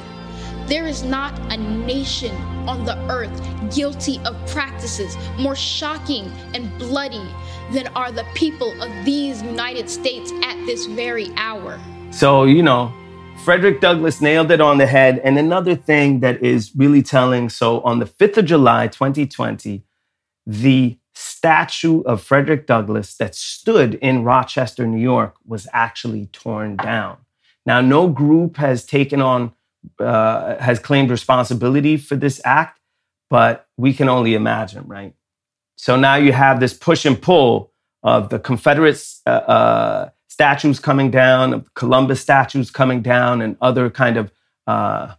[0.66, 2.36] There is not a nation
[2.68, 3.42] on the earth
[3.74, 7.26] guilty of practices more shocking and bloody
[7.72, 11.80] than are the people of these United States at this very hour.
[12.10, 12.92] So, you know,
[13.44, 15.18] Frederick Douglass nailed it on the head.
[15.24, 19.82] And another thing that is really telling so on the 5th of July, 2020,
[20.46, 27.16] the statue of Frederick Douglass that stood in Rochester, New York, was actually torn down.
[27.64, 29.52] Now, no group has taken on
[29.98, 32.78] uh, has claimed responsibility for this act,
[33.30, 35.14] but we can only imagine, right?
[35.76, 37.72] So now you have this push and pull
[38.02, 39.22] of the Confederates.
[39.26, 44.32] uh, uh, statues coming down, Columbus statues coming down, and other kind of
[44.66, 45.14] uh,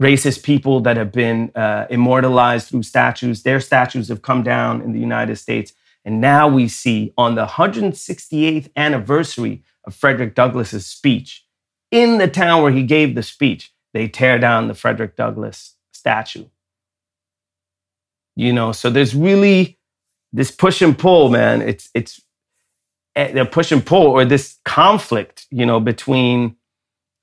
[0.00, 3.42] racist people that have been uh, immortalized through statues.
[3.42, 5.72] Their statues have come down in the United States.
[6.04, 11.44] And now we see on the 168th anniversary of Frederick Douglass's speech,
[11.90, 16.46] in the town where he gave the speech, they tear down the Frederick Douglass statue.
[18.36, 19.78] You know, so there's really
[20.32, 21.60] this push and pull, man.
[21.60, 22.20] It's it's
[23.14, 26.56] the push and pull or this conflict, you know, between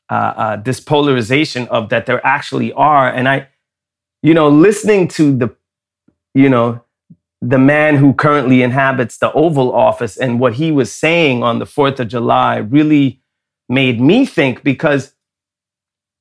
[0.09, 3.09] uh, uh, this polarization of that there actually are.
[3.09, 3.47] And I,
[4.21, 5.55] you know, listening to the,
[6.33, 6.81] you know,
[7.41, 11.65] the man who currently inhabits the Oval Office and what he was saying on the
[11.65, 13.21] 4th of July really
[13.69, 15.13] made me think because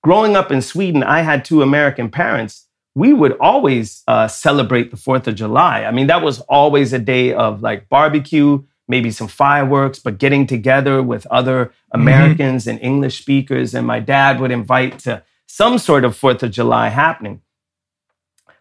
[0.02, 2.66] growing up in Sweden, I had two American parents.
[2.94, 5.85] We would always uh, celebrate the 4th of July.
[5.85, 10.46] I mean, that was always a day of like barbecue, maybe some fireworks, but getting
[10.46, 12.01] together with other mm-hmm.
[12.01, 12.70] Americans mm-hmm.
[12.70, 13.75] and English speakers.
[13.75, 17.42] And my dad would invite to some sort of 4th of July happening.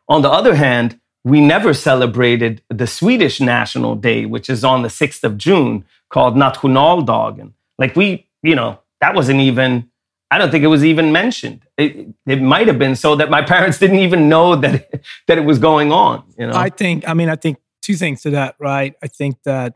[0.08, 4.90] On the other hand, we never celebrated the Swedish National Day, which is on the
[4.90, 7.54] 6th of June, called Nationaldagen.
[7.80, 9.90] Like we you know, that wasn't even,
[10.30, 11.66] I don't think it was even mentioned.
[11.78, 15.38] It, it might have been so that my parents didn't even know that, it, that
[15.38, 16.54] it was going on, you know?
[16.54, 18.96] I think, I mean, I think two things to that, right?
[19.02, 19.76] I think that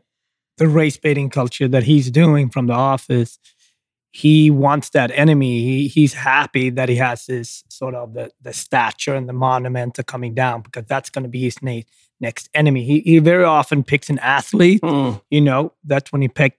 [0.60, 3.38] the race baiting culture that he's doing from the office,
[4.10, 5.62] he wants that enemy.
[5.62, 9.98] He, he's happy that he has this sort of the, the stature and the monument
[9.98, 11.80] are coming down because that's going to be his na-
[12.20, 12.84] next enemy.
[12.84, 14.82] He, he very often picks an athlete.
[14.82, 15.22] Mm.
[15.30, 16.58] You know, that's when he picked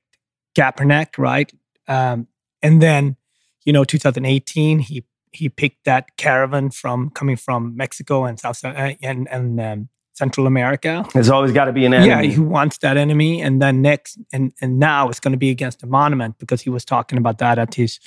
[0.58, 1.54] Kaepernick, right?
[1.88, 2.28] Um,
[2.64, 3.18] and then,
[3.66, 8.98] you know, 2018, he he picked that caravan from coming from Mexico and South and
[9.30, 11.06] and um, Central America.
[11.14, 12.10] There's always got to be an enemy.
[12.10, 15.50] Yeah, he wants that enemy, and then next, and and now it's going to be
[15.50, 18.00] against the monument because he was talking about that at his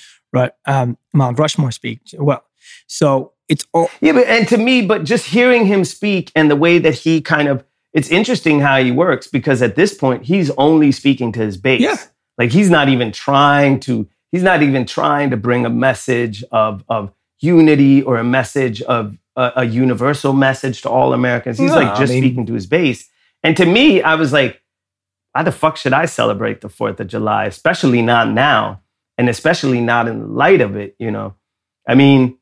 [0.65, 2.13] um, Mount Rushmore speech.
[2.17, 2.43] Well,
[2.87, 6.55] so it's all yeah, but and to me, but just hearing him speak and the
[6.55, 7.63] way that he kind of,
[7.93, 11.81] it's interesting how he works because at this point he's only speaking to his base.
[11.81, 11.97] Yeah.
[12.37, 16.83] Like he's not even trying to, he's not even trying to bring a message of,
[16.89, 21.57] of unity or a message of a, a universal message to all Americans.
[21.57, 23.09] He's no, like just I mean, speaking to his base.
[23.43, 24.61] And to me, I was like,
[25.33, 28.81] why the fuck should I celebrate the 4th of July, especially not now,
[29.17, 31.35] and especially not in light of it, you know?
[31.87, 32.37] I mean,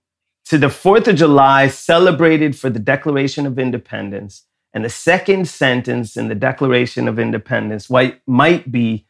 [0.46, 6.16] to the 4th of July celebrated for the Declaration of Independence, and the second sentence
[6.16, 9.06] in the Declaration of Independence might, might be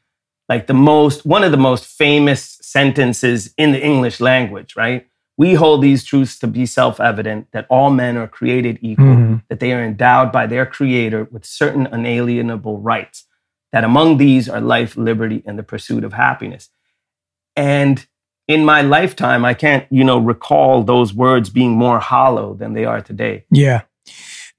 [0.49, 5.07] like the most, one of the most famous sentences in the English language, right?
[5.37, 9.35] We hold these truths to be self evident that all men are created equal, mm-hmm.
[9.49, 13.25] that they are endowed by their creator with certain unalienable rights,
[13.71, 16.69] that among these are life, liberty, and the pursuit of happiness.
[17.55, 18.05] And
[18.47, 22.85] in my lifetime, I can't, you know, recall those words being more hollow than they
[22.85, 23.45] are today.
[23.49, 23.81] Yeah.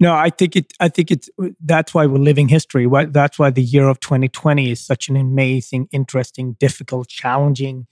[0.01, 0.73] No, I think it.
[0.81, 1.31] I think it's.
[1.65, 2.87] That's why we're living history.
[2.87, 7.87] Why, that's why the year of 2020 is such an amazing, interesting, difficult, challenging,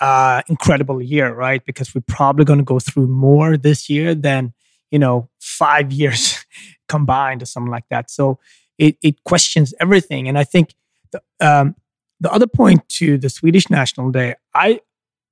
[0.00, 1.64] uh, incredible year, right?
[1.64, 4.52] Because we're probably going to go through more this year than
[4.90, 6.44] you know five years
[6.88, 8.10] combined or something like that.
[8.10, 8.38] So
[8.78, 10.74] it it questions everything, and I think
[11.12, 11.76] the um,
[12.20, 14.80] the other point to the Swedish National Day, I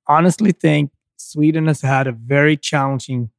[0.07, 3.29] honestly think Sweden has had a very challenging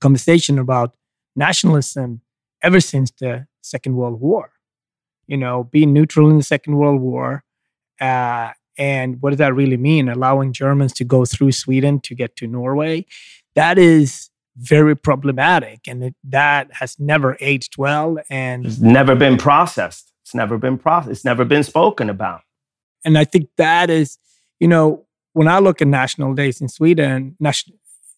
[0.00, 0.94] conversation about
[1.36, 2.20] nationalism
[2.62, 4.52] ever since the Second World War.
[5.26, 7.44] You know, being neutral in the Second World War.
[8.00, 10.08] Uh, and what does that really mean?
[10.08, 13.06] Allowing Germans to go through Sweden to get to Norway?
[13.54, 15.80] That is very problematic.
[15.86, 18.18] And it, that has never aged well.
[18.30, 20.12] And it's never been processed.
[20.22, 21.10] It's never been processed.
[21.10, 22.42] It's never been spoken about.
[23.04, 24.18] And I think that is,
[24.60, 27.74] you know, when I look at national days in Sweden, nation,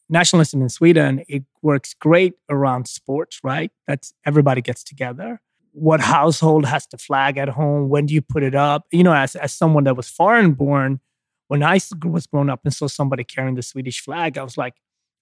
[0.08, 3.70] nationalism in Sweden, it works great around sports, right?
[3.86, 5.40] That's everybody gets together.
[5.74, 7.88] What household has the flag at home?
[7.88, 8.86] When do you put it up?
[8.92, 11.00] You know, as, as someone that was foreign born,
[11.48, 14.74] when I was growing up and saw somebody carrying the Swedish flag, I was like,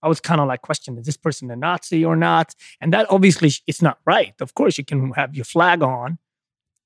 [0.03, 2.55] I was kind of like questioning, is this person a Nazi or not?
[2.81, 4.35] And that obviously it's not right.
[4.41, 6.19] Of course, you can have your flag on,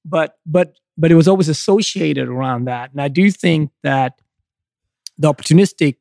[0.04, 2.92] but but but it was always associated around that.
[2.92, 4.20] And I do think that
[5.18, 5.96] the opportunistic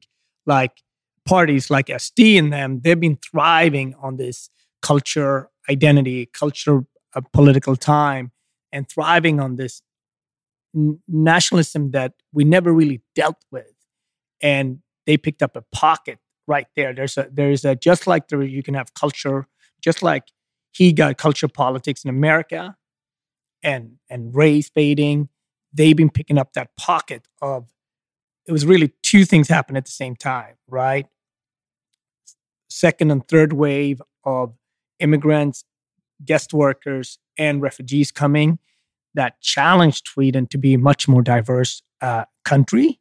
[0.45, 0.83] like
[1.25, 4.49] parties like SD and them, they've been thriving on this
[4.81, 8.31] culture identity, culture of political time,
[8.71, 9.81] and thriving on this
[10.75, 13.73] n- nationalism that we never really dealt with.
[14.41, 16.93] And they picked up a pocket right there.
[16.93, 19.47] There's a there's a just like there you can have culture,
[19.81, 20.23] just like
[20.71, 22.75] he got culture politics in America
[23.63, 25.29] and and race baiting.
[25.73, 27.69] They've been picking up that pocket of
[28.47, 31.07] it was really two things happen at the same time, right?
[32.69, 34.53] Second and third wave of
[34.99, 35.63] immigrants,
[36.23, 38.59] guest workers, and refugees coming
[39.13, 42.99] that challenged Sweden to be a much more diverse uh, country.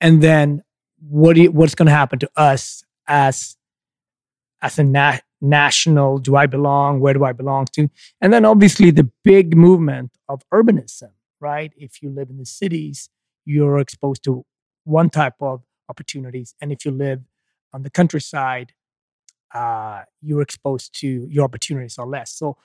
[0.00, 0.62] And then
[0.98, 3.56] what you, what's going to happen to us as
[4.62, 6.18] as a na- national?
[6.18, 7.00] Do I belong?
[7.00, 7.88] Where do I belong to?
[8.20, 11.10] And then obviously the big movement of urbanism,
[11.40, 11.72] right?
[11.76, 13.10] If you live in the cities,
[13.44, 14.44] you're exposed to
[14.84, 16.54] one type of opportunities.
[16.60, 17.20] And if you live
[17.72, 18.72] on the countryside,
[19.54, 22.32] uh, you're exposed to your opportunities are less.
[22.32, 22.56] So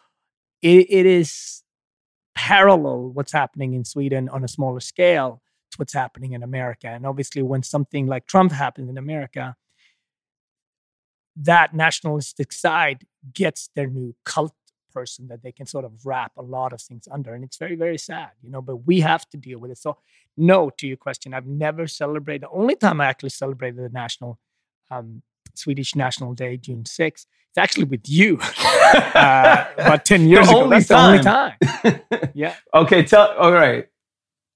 [0.62, 1.64] it, it is
[2.36, 6.88] parallel what's happening in Sweden on a smaller scale to what's happening in America.
[6.88, 9.56] And obviously, when something like Trump happens in America,
[11.36, 14.54] that nationalistic side gets their new cult
[14.92, 17.34] person that they can sort of wrap a lot of things under.
[17.36, 19.78] And it's very, very sad, you know, but we have to deal with it.
[19.78, 19.98] So,
[20.36, 22.44] no, to your question, I've never celebrated.
[22.44, 24.40] The only time I actually celebrated the national,
[24.90, 25.22] um,
[25.58, 27.26] Swedish National Day, June 6th,
[27.58, 28.40] it's actually with you
[28.94, 30.64] uh, about 10 years the ago.
[30.64, 31.24] Only That's time.
[31.24, 32.32] the only time.
[32.34, 32.56] yeah.
[32.74, 33.88] Okay, tell, all right.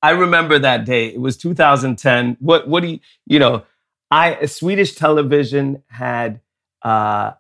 [0.04, 1.08] I remember that day.
[1.08, 2.38] It was 2010.
[2.40, 3.64] What, what do you, you know,
[4.10, 6.42] I, Swedish television had,
[6.84, 7.32] uh,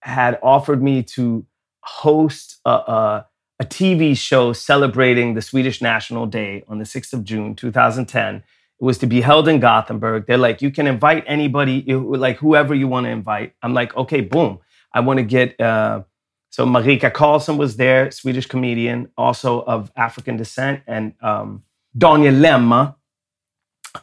[0.00, 1.46] had offered me to
[1.82, 3.26] host a, a,
[3.60, 8.42] a, TV show celebrating the Swedish National Day on the 6th of June, 2010.
[8.80, 10.26] It was to be held in Gothenburg.
[10.26, 13.54] They're like, you can invite anybody, like whoever you want to invite.
[13.62, 14.60] I'm like, okay, boom.
[14.92, 16.02] I want to get, uh,
[16.48, 21.62] so Marika Carlsson was there, Swedish comedian, also of African descent, and um,
[21.96, 22.96] Daniel Lemma,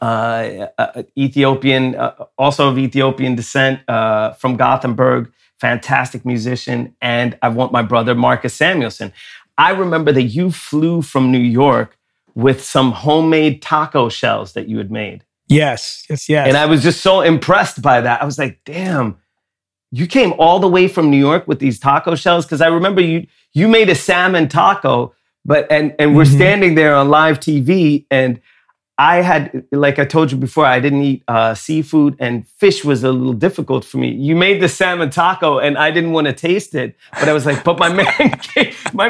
[0.00, 7.48] uh, uh, Ethiopian, uh, also of Ethiopian descent, uh, from Gothenburg fantastic musician, and I
[7.48, 9.12] want my brother Marcus Samuelsson.
[9.56, 11.97] I remember that you flew from New York
[12.38, 15.24] with some homemade taco shells that you had made.
[15.48, 16.46] Yes, yes, yes.
[16.46, 18.22] And I was just so impressed by that.
[18.22, 19.16] I was like, damn,
[19.90, 22.46] you came all the way from New York with these taco shells?
[22.46, 25.12] Because I remember you you made a salmon taco,
[25.44, 26.36] but and and we're mm-hmm.
[26.36, 28.40] standing there on live TV, and
[29.00, 33.04] I had, like I told you before, I didn't eat uh, seafood and fish was
[33.04, 34.10] a little difficult for me.
[34.10, 37.46] You made the salmon taco and I didn't want to taste it, but I was
[37.46, 39.08] like, but my man, came, my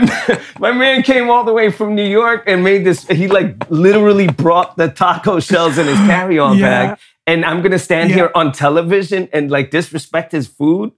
[0.58, 3.06] my man came all the way from New York and made this.
[3.08, 6.68] He like literally brought the taco shells in his carry-on Yeah.
[6.88, 8.16] bag, and I'm gonna stand Yeah.
[8.16, 10.92] here on television and like disrespect his food.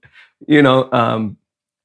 [0.49, 1.37] You know, um,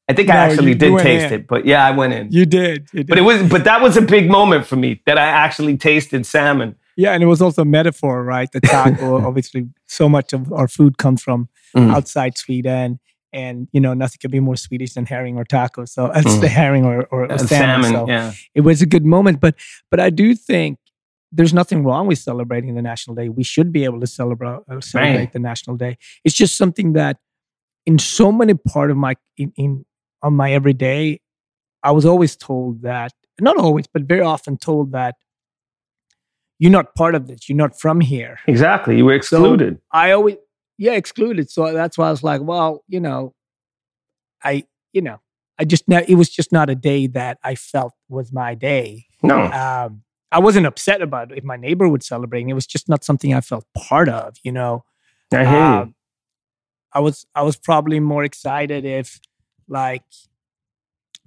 [0.10, 1.34] I think I actually you- did you taste in.
[1.42, 2.32] it, but yeah, I went in.
[2.32, 2.88] You did.
[2.94, 5.78] you But it was, but that was a big moment for me that I actually
[5.78, 6.76] tasted salmon.
[6.98, 8.50] Yeah, and it was also a metaphor, right?
[8.52, 11.94] The taco, obviously, so much of our food comes from Mm.
[11.94, 13.00] outside Sweden.
[13.34, 15.84] And, you know, nothing could be more Swedish than herring or taco.
[15.84, 16.50] So it's the Mm.
[16.50, 17.84] herring or, or, or Uh, salmon.
[17.84, 18.32] salmon, so yeah.
[18.54, 19.42] it was a good moment.
[19.42, 19.56] But
[19.92, 20.80] but I do think
[21.34, 23.28] there's nothing wrong with celebrating the National Day.
[23.28, 25.34] We should be able to celebrate uh, celebrate Right.
[25.34, 25.98] the National Day.
[26.24, 27.18] It's just something that
[27.86, 29.86] in so many part of my in, in
[30.22, 31.20] on my everyday,
[31.84, 35.16] I was always told that not always, but very often told that
[36.60, 37.50] you're not part of this.
[37.50, 38.40] You're not from here.
[38.48, 39.80] Exactly, you were So excluded.
[39.92, 40.38] I always,
[40.78, 41.50] yeah, excluded.
[41.50, 43.34] So that's why I was like, well, you know,
[44.44, 45.20] I, you know,
[45.60, 49.06] I just, ne- it was just not a day that I felt was my day.
[49.24, 50.02] no, Um,
[50.32, 52.46] I wasn't upset about if my neighbor would celebrate.
[52.48, 54.84] It was just not something I felt part of, you know.
[55.32, 55.60] I hear you.
[55.64, 55.96] Um,
[56.94, 59.20] I was, I was probably more excited if
[59.68, 60.04] like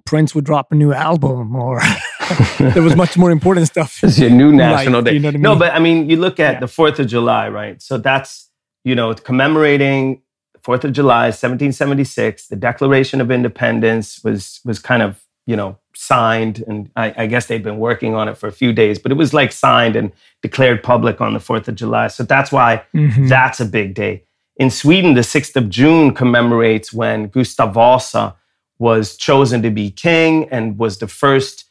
[0.05, 1.81] Prince would drop a new album or
[2.75, 4.03] there was much more important stuff.
[4.03, 5.13] It's your new national life, day.
[5.15, 5.43] You know what I mean?
[5.43, 6.61] No, but I mean, you look at Yeah.
[6.61, 7.81] the Fourth of July, right?
[7.83, 8.51] So that's
[8.85, 10.23] you know commemorating
[10.55, 12.49] the Fourth of July, 1776.
[12.49, 17.47] The Declaration of Independence was was kind of you know signed, and I, I guess
[17.47, 20.13] they've been working on it for a few days, but it was like signed and
[20.43, 22.09] declared public on the Fourth of July.
[22.09, 23.29] So that's why Mhm.
[23.29, 24.23] that's a big day.
[24.57, 28.35] In Sweden, the 6th of June commemorates when Gustav Vasa
[28.81, 31.65] was chosen to be king and was the first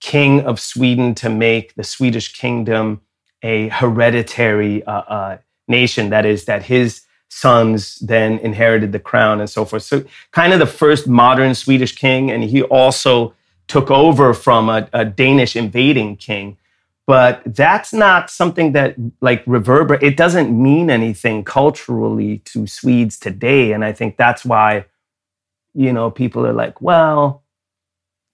[0.00, 3.00] king of Sweden to make the Swedish kingdom
[3.42, 6.10] a hereditary uh, uh, nation.
[6.10, 9.82] That is, that his sons then inherited the crown and so forth.
[9.82, 12.30] So, kind of the first modern Swedish king.
[12.30, 13.34] And he also
[13.66, 16.56] took over from a, a Danish invading king.
[17.06, 20.02] But that's not something that like reverberate.
[20.02, 23.72] It doesn't mean anything culturally to Swedes today.
[23.72, 24.84] And I think that's why,
[25.72, 27.42] you know, people are like, well,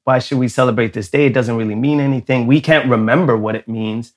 [0.05, 1.27] why should we celebrate this day?
[1.27, 2.47] It doesn't really mean anything.
[2.47, 4.15] We can't remember what it means.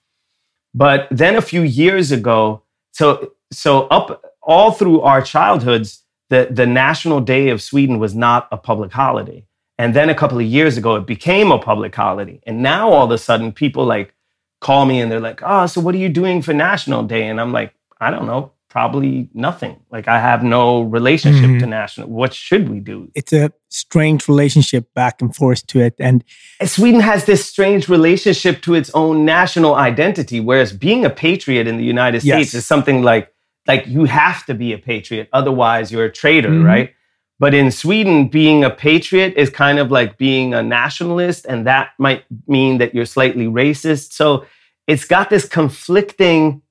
[0.73, 6.65] But then a few years ago, so so up all through our childhoods, the, the
[6.65, 9.45] National Day of Sweden was not a public holiday.
[9.77, 12.41] And then a couple of years ago, it became a public holiday.
[12.45, 14.13] And now all of a sudden, people like
[14.59, 17.27] call me and they're like, oh, so what are you doing for National Day?
[17.27, 19.77] And I'm like, I don't know, probably nothing.
[19.91, 21.59] Like I have no relationship Mhm.
[21.61, 22.07] to National.
[22.09, 23.09] What should we do?
[23.15, 25.93] it's a strange relationship back and forth to it.
[25.99, 26.23] And
[26.65, 31.77] Sweden has this strange relationship to its own national identity, whereas being a patriot in
[31.77, 32.35] the United Yes.
[32.35, 33.29] States is something like
[33.67, 36.63] like you have to be a patriot, otherwise you're a traitor, Mhm.
[36.63, 36.89] right?
[37.37, 41.89] But in Sweden, being a patriot is kind of like being a nationalist, and that
[41.99, 44.13] might mean that you're slightly racist.
[44.13, 44.45] So
[44.87, 46.61] it's got this conflicting,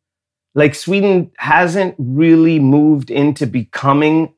[0.56, 4.32] like Sweden hasn't really moved into becoming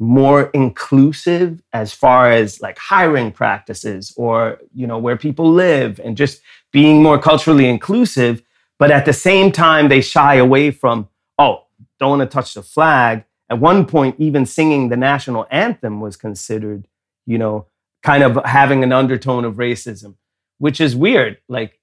[0.00, 6.16] more inclusive as far as like hiring practices or you know where people live and
[6.16, 6.40] just
[6.72, 8.42] being more culturally inclusive
[8.78, 11.06] but at the same time they shy away from
[11.38, 11.66] oh
[11.98, 13.24] don't want to touch the flag.
[13.50, 16.88] At one point even singing the national anthem was considered
[17.26, 17.66] you know
[18.02, 20.14] kind of having an undertone of racism
[20.56, 21.38] which is weird.
[21.48, 21.78] Like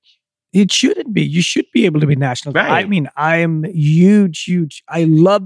[0.53, 1.23] it shouldn't be.
[1.23, 2.57] You should be able to be national.
[2.57, 4.83] I mean, I am huge, huge.
[4.87, 5.43] I love.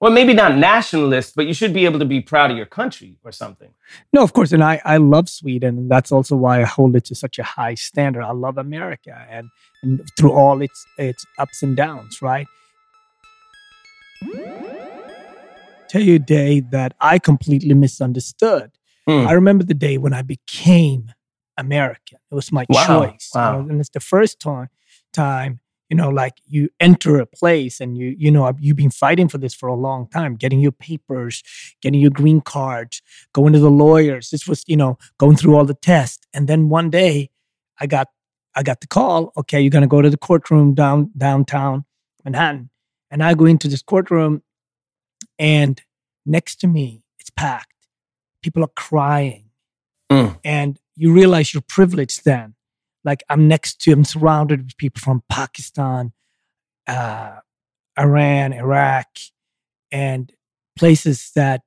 [0.00, 3.10] well maybe not nationalist but you should be able to be proud of your country
[3.24, 3.72] or something
[4.12, 7.04] No, of course, and I I love Sweden, and that's also why I hold it
[7.08, 8.22] to such a high standard.
[8.22, 9.46] I love America, and
[9.82, 12.48] and through all its its ups and downs, right?
[15.88, 18.68] Tell you a day that I completely misunderstood.
[19.06, 19.26] Hmm.
[19.30, 21.12] I remember the day when I became
[21.56, 22.18] American.
[22.30, 23.30] It was my Wow, choice.
[23.34, 24.68] you know, and it's the first time
[25.12, 29.28] time, you know, like you enter a place and you, you know, you've been fighting
[29.28, 31.42] for this for a long time, getting your papers,
[31.82, 33.00] getting your green cards,
[33.32, 34.30] going to the lawyers.
[34.30, 36.26] This was, you know, going through all the tests.
[36.34, 37.30] And then one day
[37.78, 38.08] I got
[38.56, 41.84] I got the call, okay, you're gonna go to the courtroom down downtown
[42.24, 42.70] Manhattan.
[43.10, 44.42] And I go into this courtroom
[45.38, 45.80] and
[46.26, 47.70] next to me, it's packed.
[48.42, 49.50] People are crying.
[50.10, 50.38] Mm.
[50.44, 52.54] And you realize you're privileged then.
[53.04, 56.12] Like I'm next to, I'm surrounded with people from Pakistan,
[56.86, 57.36] uh,
[57.98, 59.06] Iran, Iraq,
[59.92, 60.32] and
[60.76, 61.62] places that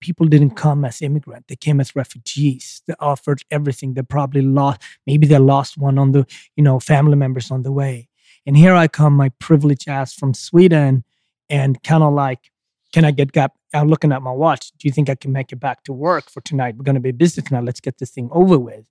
[0.00, 1.46] people didn't come as immigrant.
[1.48, 2.82] They came as refugees.
[2.86, 3.94] They offered everything.
[3.94, 6.26] They probably lost, maybe they lost one on the,
[6.56, 8.08] you know, family members on the way.
[8.44, 11.04] And here I come, my privileged ass from Sweden,
[11.48, 12.50] and kind of like,
[12.92, 13.54] can I get gap?
[13.74, 14.70] I'm looking at my watch.
[14.78, 16.76] Do you think I can make it back to work for tonight?
[16.76, 17.64] We're going to be busy tonight.
[17.64, 18.84] Let's get this thing over with.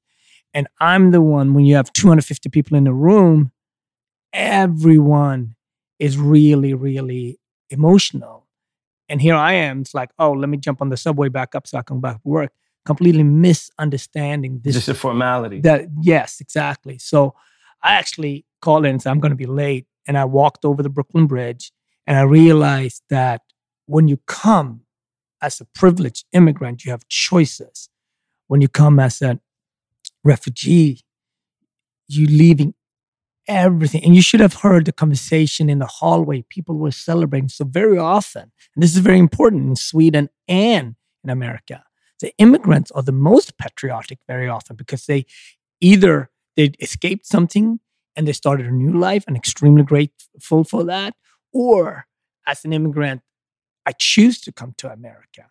[0.54, 3.52] And I'm the one, when you have 250 people in the room,
[4.34, 5.56] everyone
[6.00, 7.40] is really, really
[7.70, 8.48] emotional.
[9.08, 9.82] And here I am.
[9.82, 12.02] It's like, oh, let me jump on the subway back up so I can go
[12.02, 12.52] back to work.
[12.86, 14.74] Completely misunderstanding this.
[14.74, 15.62] Just a formality.
[15.62, 16.98] That yes, exactly.
[16.98, 17.36] So
[17.84, 19.86] I actually called in and said, I'm going to be late.
[20.08, 21.72] And I walked over the Brooklyn Bridge
[22.08, 23.42] and I realized that
[23.92, 24.82] when you come
[25.42, 27.90] as a privileged immigrant, you have choices.
[28.48, 29.40] When you come as a
[30.24, 31.02] refugee,
[32.08, 32.74] you leaving
[33.48, 34.04] everything.
[34.04, 36.46] And you should have heard the conversation in the hallway.
[36.48, 37.50] People were celebrating.
[37.50, 38.44] So very often,
[38.76, 41.84] and this is very important in Sweden and in America,
[42.22, 45.26] the immigrants are the most patriotic very often because they
[45.82, 47.80] either they escaped something
[48.16, 51.16] and they started a new life and extremely grateful for that,
[51.52, 52.06] or
[52.46, 53.22] as an immigrant,
[53.86, 55.46] I choose to come to America,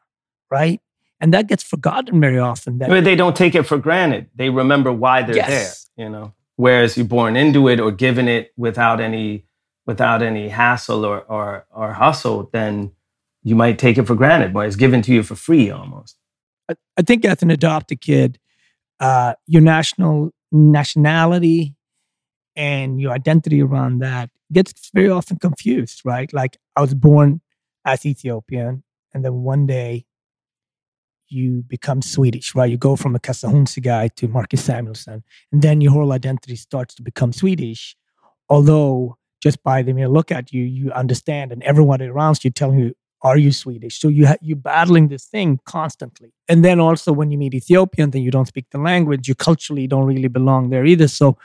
[0.50, 0.80] right?
[1.20, 2.78] And that gets forgotten very often.
[2.78, 4.28] That but they don't take it for granted.
[4.34, 5.88] They remember why they're Yes.
[5.96, 6.32] there, you know.
[6.56, 9.44] Whereas you're born into it or given it without any
[9.86, 12.92] without any hassle or or, or hustle, then
[13.42, 14.52] you might take it for granted.
[14.52, 16.16] But it's given to you for free almost.
[16.68, 18.38] I, I think as an adopted kid,
[19.00, 21.74] uh, your national nationality
[22.56, 26.32] and your identity around that gets very often confused, right?
[26.32, 27.40] Like I was born
[27.90, 28.82] as Ethiopian,
[29.12, 30.06] and then one day
[31.28, 32.70] you become Swedish, right?
[32.70, 35.22] You go from a Kasahunsi guy to Marcus Samuelsson,
[35.52, 37.96] and then your whole identity starts to become Swedish.
[38.48, 42.78] Although just by the mere look at you, you understand, and everyone around you telling
[42.78, 46.30] you, "Are you Swedish?" So you ha- you're battling this thing constantly.
[46.48, 49.86] And then also when you meet Ethiopians and you don't speak the language, you culturally
[49.86, 51.08] don't really belong there either.
[51.08, 51.38] So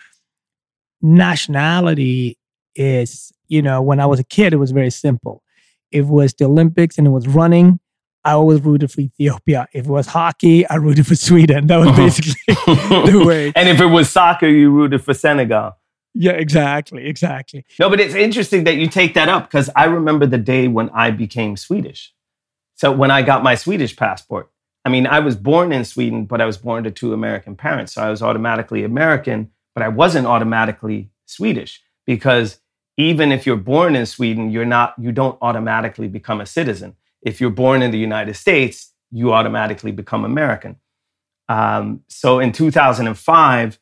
[1.02, 2.38] nationality
[2.76, 5.44] is, you know, when I was a kid, it was very simple.
[5.96, 7.80] If it was the Olympics and it was running,
[8.26, 9.68] I always rooted for Ethiopia.
[9.72, 11.68] If it was hockey, I rooted for Sweden.
[11.68, 11.98] That was uh-huh.
[11.98, 12.34] basically
[13.12, 13.54] the way.
[13.56, 15.78] and if it was soccer, you rooted for Senegal.
[16.14, 17.66] Yeah, exactly, exactly.
[17.80, 20.90] No, but it's interesting that you take that up because I remember the day when
[20.90, 22.14] I became Swedish.
[22.76, 24.50] So when I got my Swedish passport,
[24.84, 27.94] I mean, I was born in Sweden, but I was born to two American parents.
[27.94, 32.60] So I was automatically American, but I wasn't automatically Swedish because
[32.98, 36.96] even if you're born in Sweden, you're not, you don't automatically become a citizen.
[37.22, 40.78] If you're born in the United States, you automatically become American.
[41.50, 43.80] Um, so in 2005,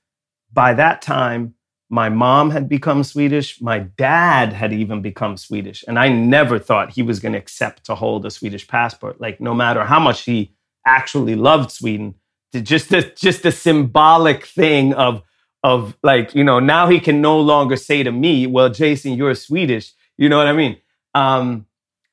[0.52, 1.56] by that time,
[1.90, 3.62] my mom had become Swedish.
[3.62, 5.84] My dad had even become Swedish.
[5.88, 9.22] And I never thought he was going to accept to hold a Swedish passport.
[9.22, 10.56] Like, no matter how much he
[10.88, 12.16] actually loved Sweden,
[12.52, 15.22] just just the symbolic thing of,
[15.64, 19.34] of like, you know, now he can no longer say to me, well, Jason, you're
[19.36, 19.94] Swedish.
[20.18, 20.78] You know what I mean?
[21.16, 21.66] Um,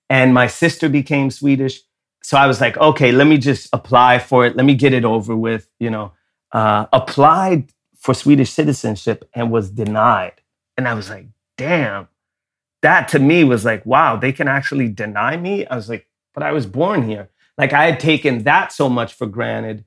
[0.08, 1.80] and my sister became Swedish.
[2.22, 4.56] So I was like, okay, let me just apply for it.
[4.56, 6.12] Let me get it over with, you know.
[6.52, 10.40] Uh, applied for Swedish citizenship and was denied.
[10.76, 11.26] And I was like,
[11.56, 12.08] damn,
[12.82, 15.66] that to me was like, wow, they can actually deny me.
[15.66, 17.28] I was like, but I was born here.
[17.58, 19.84] Like I had taken that so much for granted.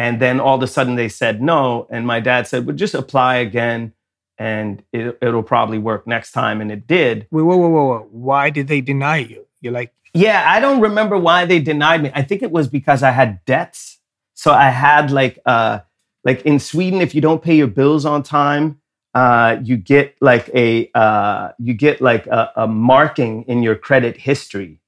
[0.00, 1.86] And then all of a sudden they said no.
[1.90, 3.92] And my dad said, well, just apply again
[4.38, 6.62] and it, it'll probably work next time.
[6.62, 7.26] And it did.
[7.30, 8.08] Wait, whoa, whoa, whoa, whoa.
[8.10, 9.46] Why did they deny you?
[9.60, 12.10] You're like, Yeah, I don't remember why they denied me.
[12.14, 13.98] I think it was because I had debts.
[14.32, 15.80] So I had like uh
[16.24, 18.80] like in Sweden, if you don't pay your bills on time,
[19.14, 24.16] uh, you get like a uh, you get like a, a marking in your credit
[24.16, 24.79] history.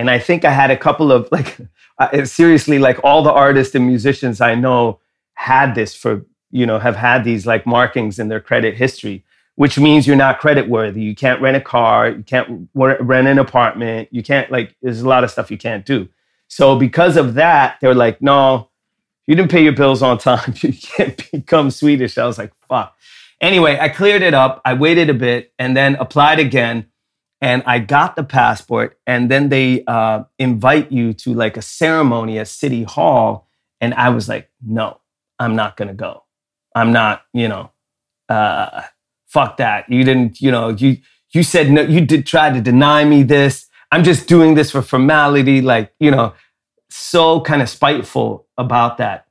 [0.00, 1.58] And I think I had a couple of like
[2.24, 4.98] seriously like all the artists and musicians I know
[5.34, 9.24] had this for you know have had these like markings in their credit history,
[9.56, 11.02] which means you're not credit worthy.
[11.02, 15.08] You can't rent a car, you can't rent an apartment, you can't like there's a
[15.08, 16.08] lot of stuff you can't do.
[16.48, 18.70] So because of that, they're like, no,
[19.26, 20.54] you didn't pay your bills on time.
[20.62, 22.18] You can't become Swedish.
[22.18, 22.96] I was like, fuck.
[23.40, 24.60] Anyway, I cleared it up.
[24.64, 26.86] I waited a bit and then applied again.
[27.40, 28.98] And I got the passport.
[29.06, 33.48] And then they uh, invite you to like a ceremony at City Hall.
[33.80, 35.00] And I was like, no,
[35.38, 36.24] I'm not going to go.
[36.74, 37.70] I'm not, you know,
[38.28, 38.82] uh,
[39.26, 39.90] fuck that.
[39.90, 40.98] You didn't, you know, you,
[41.32, 43.66] you said no, you did try to deny me this.
[43.90, 45.60] I'm just doing this for formality.
[45.62, 46.34] Like, you know,
[46.90, 49.26] so kind of spiteful about that.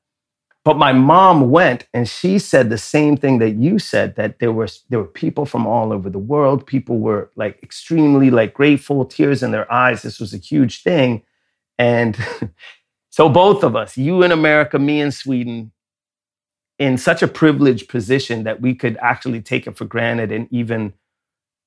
[0.65, 4.51] But my mom went and she said the same thing that you said that there
[4.51, 6.67] were there were people from all over the world.
[6.67, 10.01] People were like extremely like grateful, tears in their eyes.
[10.01, 11.23] This was a huge thing.
[11.77, 12.17] And
[13.09, 15.71] so both of us, you in America, me in Sweden,
[16.79, 20.93] in such a privileged position that we could actually take it for granted and even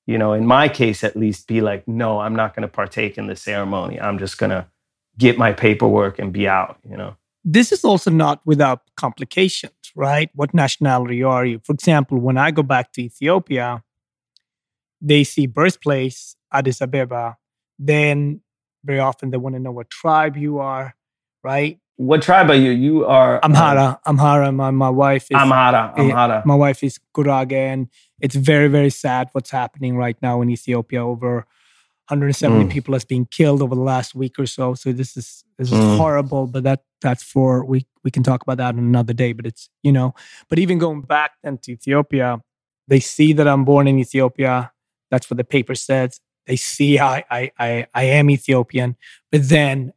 [0.07, 3.17] you know in my case at least be like no i'm not going to partake
[3.17, 4.65] in the ceremony i'm just going to
[5.17, 10.29] get my paperwork and be out you know this is also not without complications right
[10.33, 13.83] what nationality are you for example when i go back to ethiopia
[15.01, 17.37] they see birthplace addis ababa
[17.77, 18.41] then
[18.83, 20.95] very often they want to know what tribe you are
[21.43, 22.71] right what tribe are you?
[22.71, 23.99] You are um Amhara.
[24.07, 24.53] Amhara.
[24.53, 25.93] My my wife is Amhara.
[25.97, 26.45] Eh, Amhara.
[26.45, 27.87] My wife is Gurage, and
[28.19, 31.05] it's very very sad what's happening right now in Ethiopia.
[31.05, 31.45] Over
[32.09, 32.69] 170 Mm.
[32.69, 34.73] people has been killed over the last week or so.
[34.73, 35.97] So this is this is Mm.
[35.97, 36.47] horrible.
[36.47, 39.33] But that that's for we we can talk about that another day.
[39.33, 40.13] But it's you know.
[40.49, 42.41] But even going back then to Ethiopia,
[42.87, 44.71] they see that I'm born in Ethiopia.
[45.11, 46.19] That's what the paper says.
[46.47, 48.95] They see I I I, I am Ethiopian.
[49.31, 49.93] But then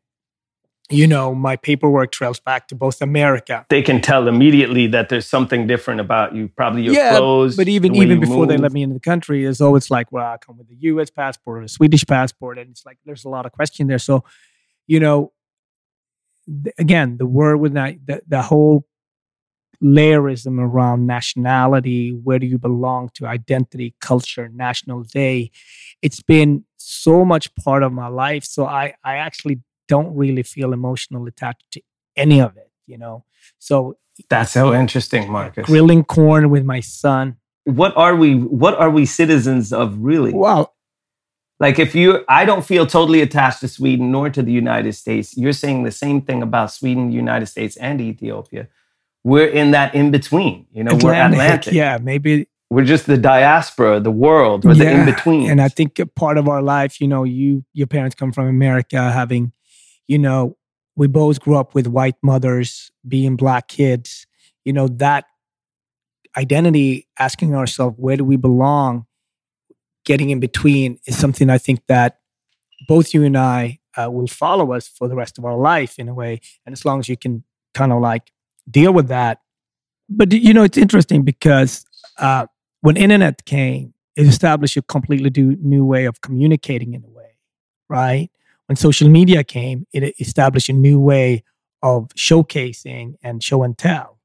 [0.89, 3.67] you know, my paperwork trails back to both America.
[3.69, 6.49] They can tell immediately that there's something different about you.
[6.49, 7.57] Probably your clothes.
[7.57, 10.37] but even even before they let me into the country, it's always like, well, I
[10.39, 11.11] come with a U.S.
[11.11, 13.99] passport or a Swedish passport, and it's like there's a lot of question there.
[13.99, 14.25] So,
[14.87, 15.33] you know,
[16.65, 18.87] th- again, the word with that, the, the whole
[19.81, 25.51] layerism around nationality, where do you belong to, identity, culture, national day,
[26.01, 28.45] it's been so much part of my life.
[28.45, 31.81] So I I actually don't really feel emotional attached to
[32.17, 33.25] any of it, you know.
[33.59, 33.97] So
[34.29, 35.67] That's so interesting, Marcus.
[35.67, 37.37] grilling corn with my son.
[37.65, 38.37] What are we?
[38.37, 40.33] What are we citizens of, really?
[40.33, 40.75] Well,
[41.59, 45.37] like if you, I don't feel totally attached to Sweden nor to the United States.
[45.37, 48.69] You're saying the same thing about Sweden, United States, and Ethiopia.
[49.25, 50.67] We're in that in between.
[50.73, 51.73] You know, we're Atlantic.
[51.73, 55.51] Yeah, maybe We're just the diaspora, the world, or the in between.
[55.51, 58.49] And I think a part of our life, you know, you your parents come from
[58.49, 59.53] America, having,
[60.09, 60.57] you know,
[60.97, 64.27] we both grew up with white mothers, being black kids.
[64.65, 65.27] You know, that
[66.37, 69.07] identity, asking ourselves where do we belong,
[70.05, 72.21] getting in between is something I think that
[72.89, 76.09] both you and I uh, will follow us for the rest of our life in
[76.09, 76.41] a way.
[76.65, 77.45] And as long as you can
[77.75, 78.33] kind of like
[78.71, 79.41] deal with that.
[80.09, 81.85] But you know, it's interesting because
[82.19, 82.47] uh,
[82.81, 85.31] when internet came, it established a completely
[85.61, 87.37] new way of communicating in a way,
[87.89, 88.31] right?
[88.67, 91.45] When social media came, it established a new way
[91.83, 94.19] of showcasing and show and tell.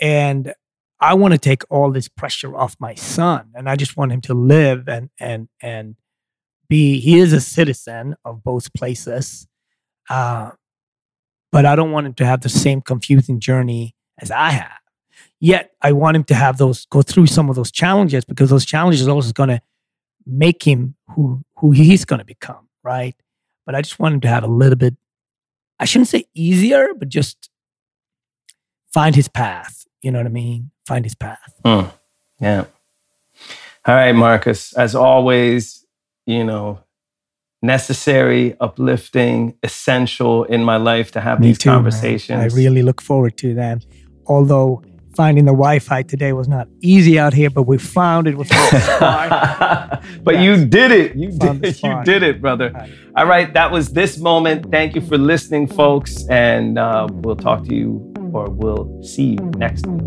[0.00, 0.54] And
[1.00, 4.20] I want to take all this pressure off my son, and I just want him
[4.22, 5.96] to live and and and
[6.68, 7.00] be.
[7.00, 9.46] He is a citizen of both places,
[10.08, 10.52] uh,
[11.52, 14.78] but I don't want him to have the same confusing journey as I have.
[15.38, 18.64] Yet I want him to have those go through some of those challenges because those
[18.64, 19.60] challenges are also going to
[20.24, 23.14] make him who who he's going to become, right?
[23.66, 24.94] But I just want him to have a little bit.
[25.78, 27.50] I shouldn't say easier, but just
[28.94, 29.84] find his path.
[30.02, 30.70] You know what I mean?
[30.86, 31.52] Find his path.
[31.64, 31.88] Hmm.
[32.40, 32.64] Yeah.
[33.84, 34.72] All right, Marcus.
[34.74, 35.84] As always,
[36.26, 36.80] you know,
[37.62, 41.76] necessary, uplifting, essential in my life to have Me these too, man.
[41.78, 42.52] conversations.
[42.54, 43.80] I really look forward to them.
[44.26, 44.82] Although
[45.16, 48.48] finding the Wi-Fi today was not easy out here, but we found it was
[50.22, 51.16] but you did it.
[51.16, 51.82] You Found did.
[51.82, 52.70] You did it, brother.
[53.16, 54.70] All right, that was this moment.
[54.70, 59.50] Thank you for listening, folks, and uh, we'll talk to you, or we'll see you
[59.56, 60.02] next week.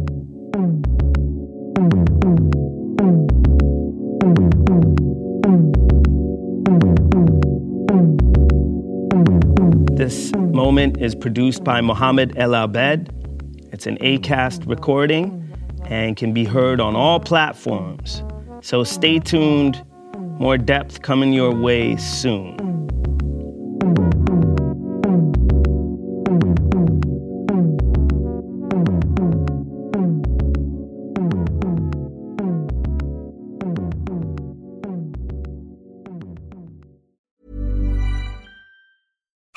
[9.97, 13.18] This moment is produced by Mohammed El Abed.
[13.79, 15.55] It's an ACAST recording
[15.85, 18.25] and can be heard on all platforms.
[18.59, 19.81] So stay tuned.
[20.37, 22.88] More depth coming your way soon.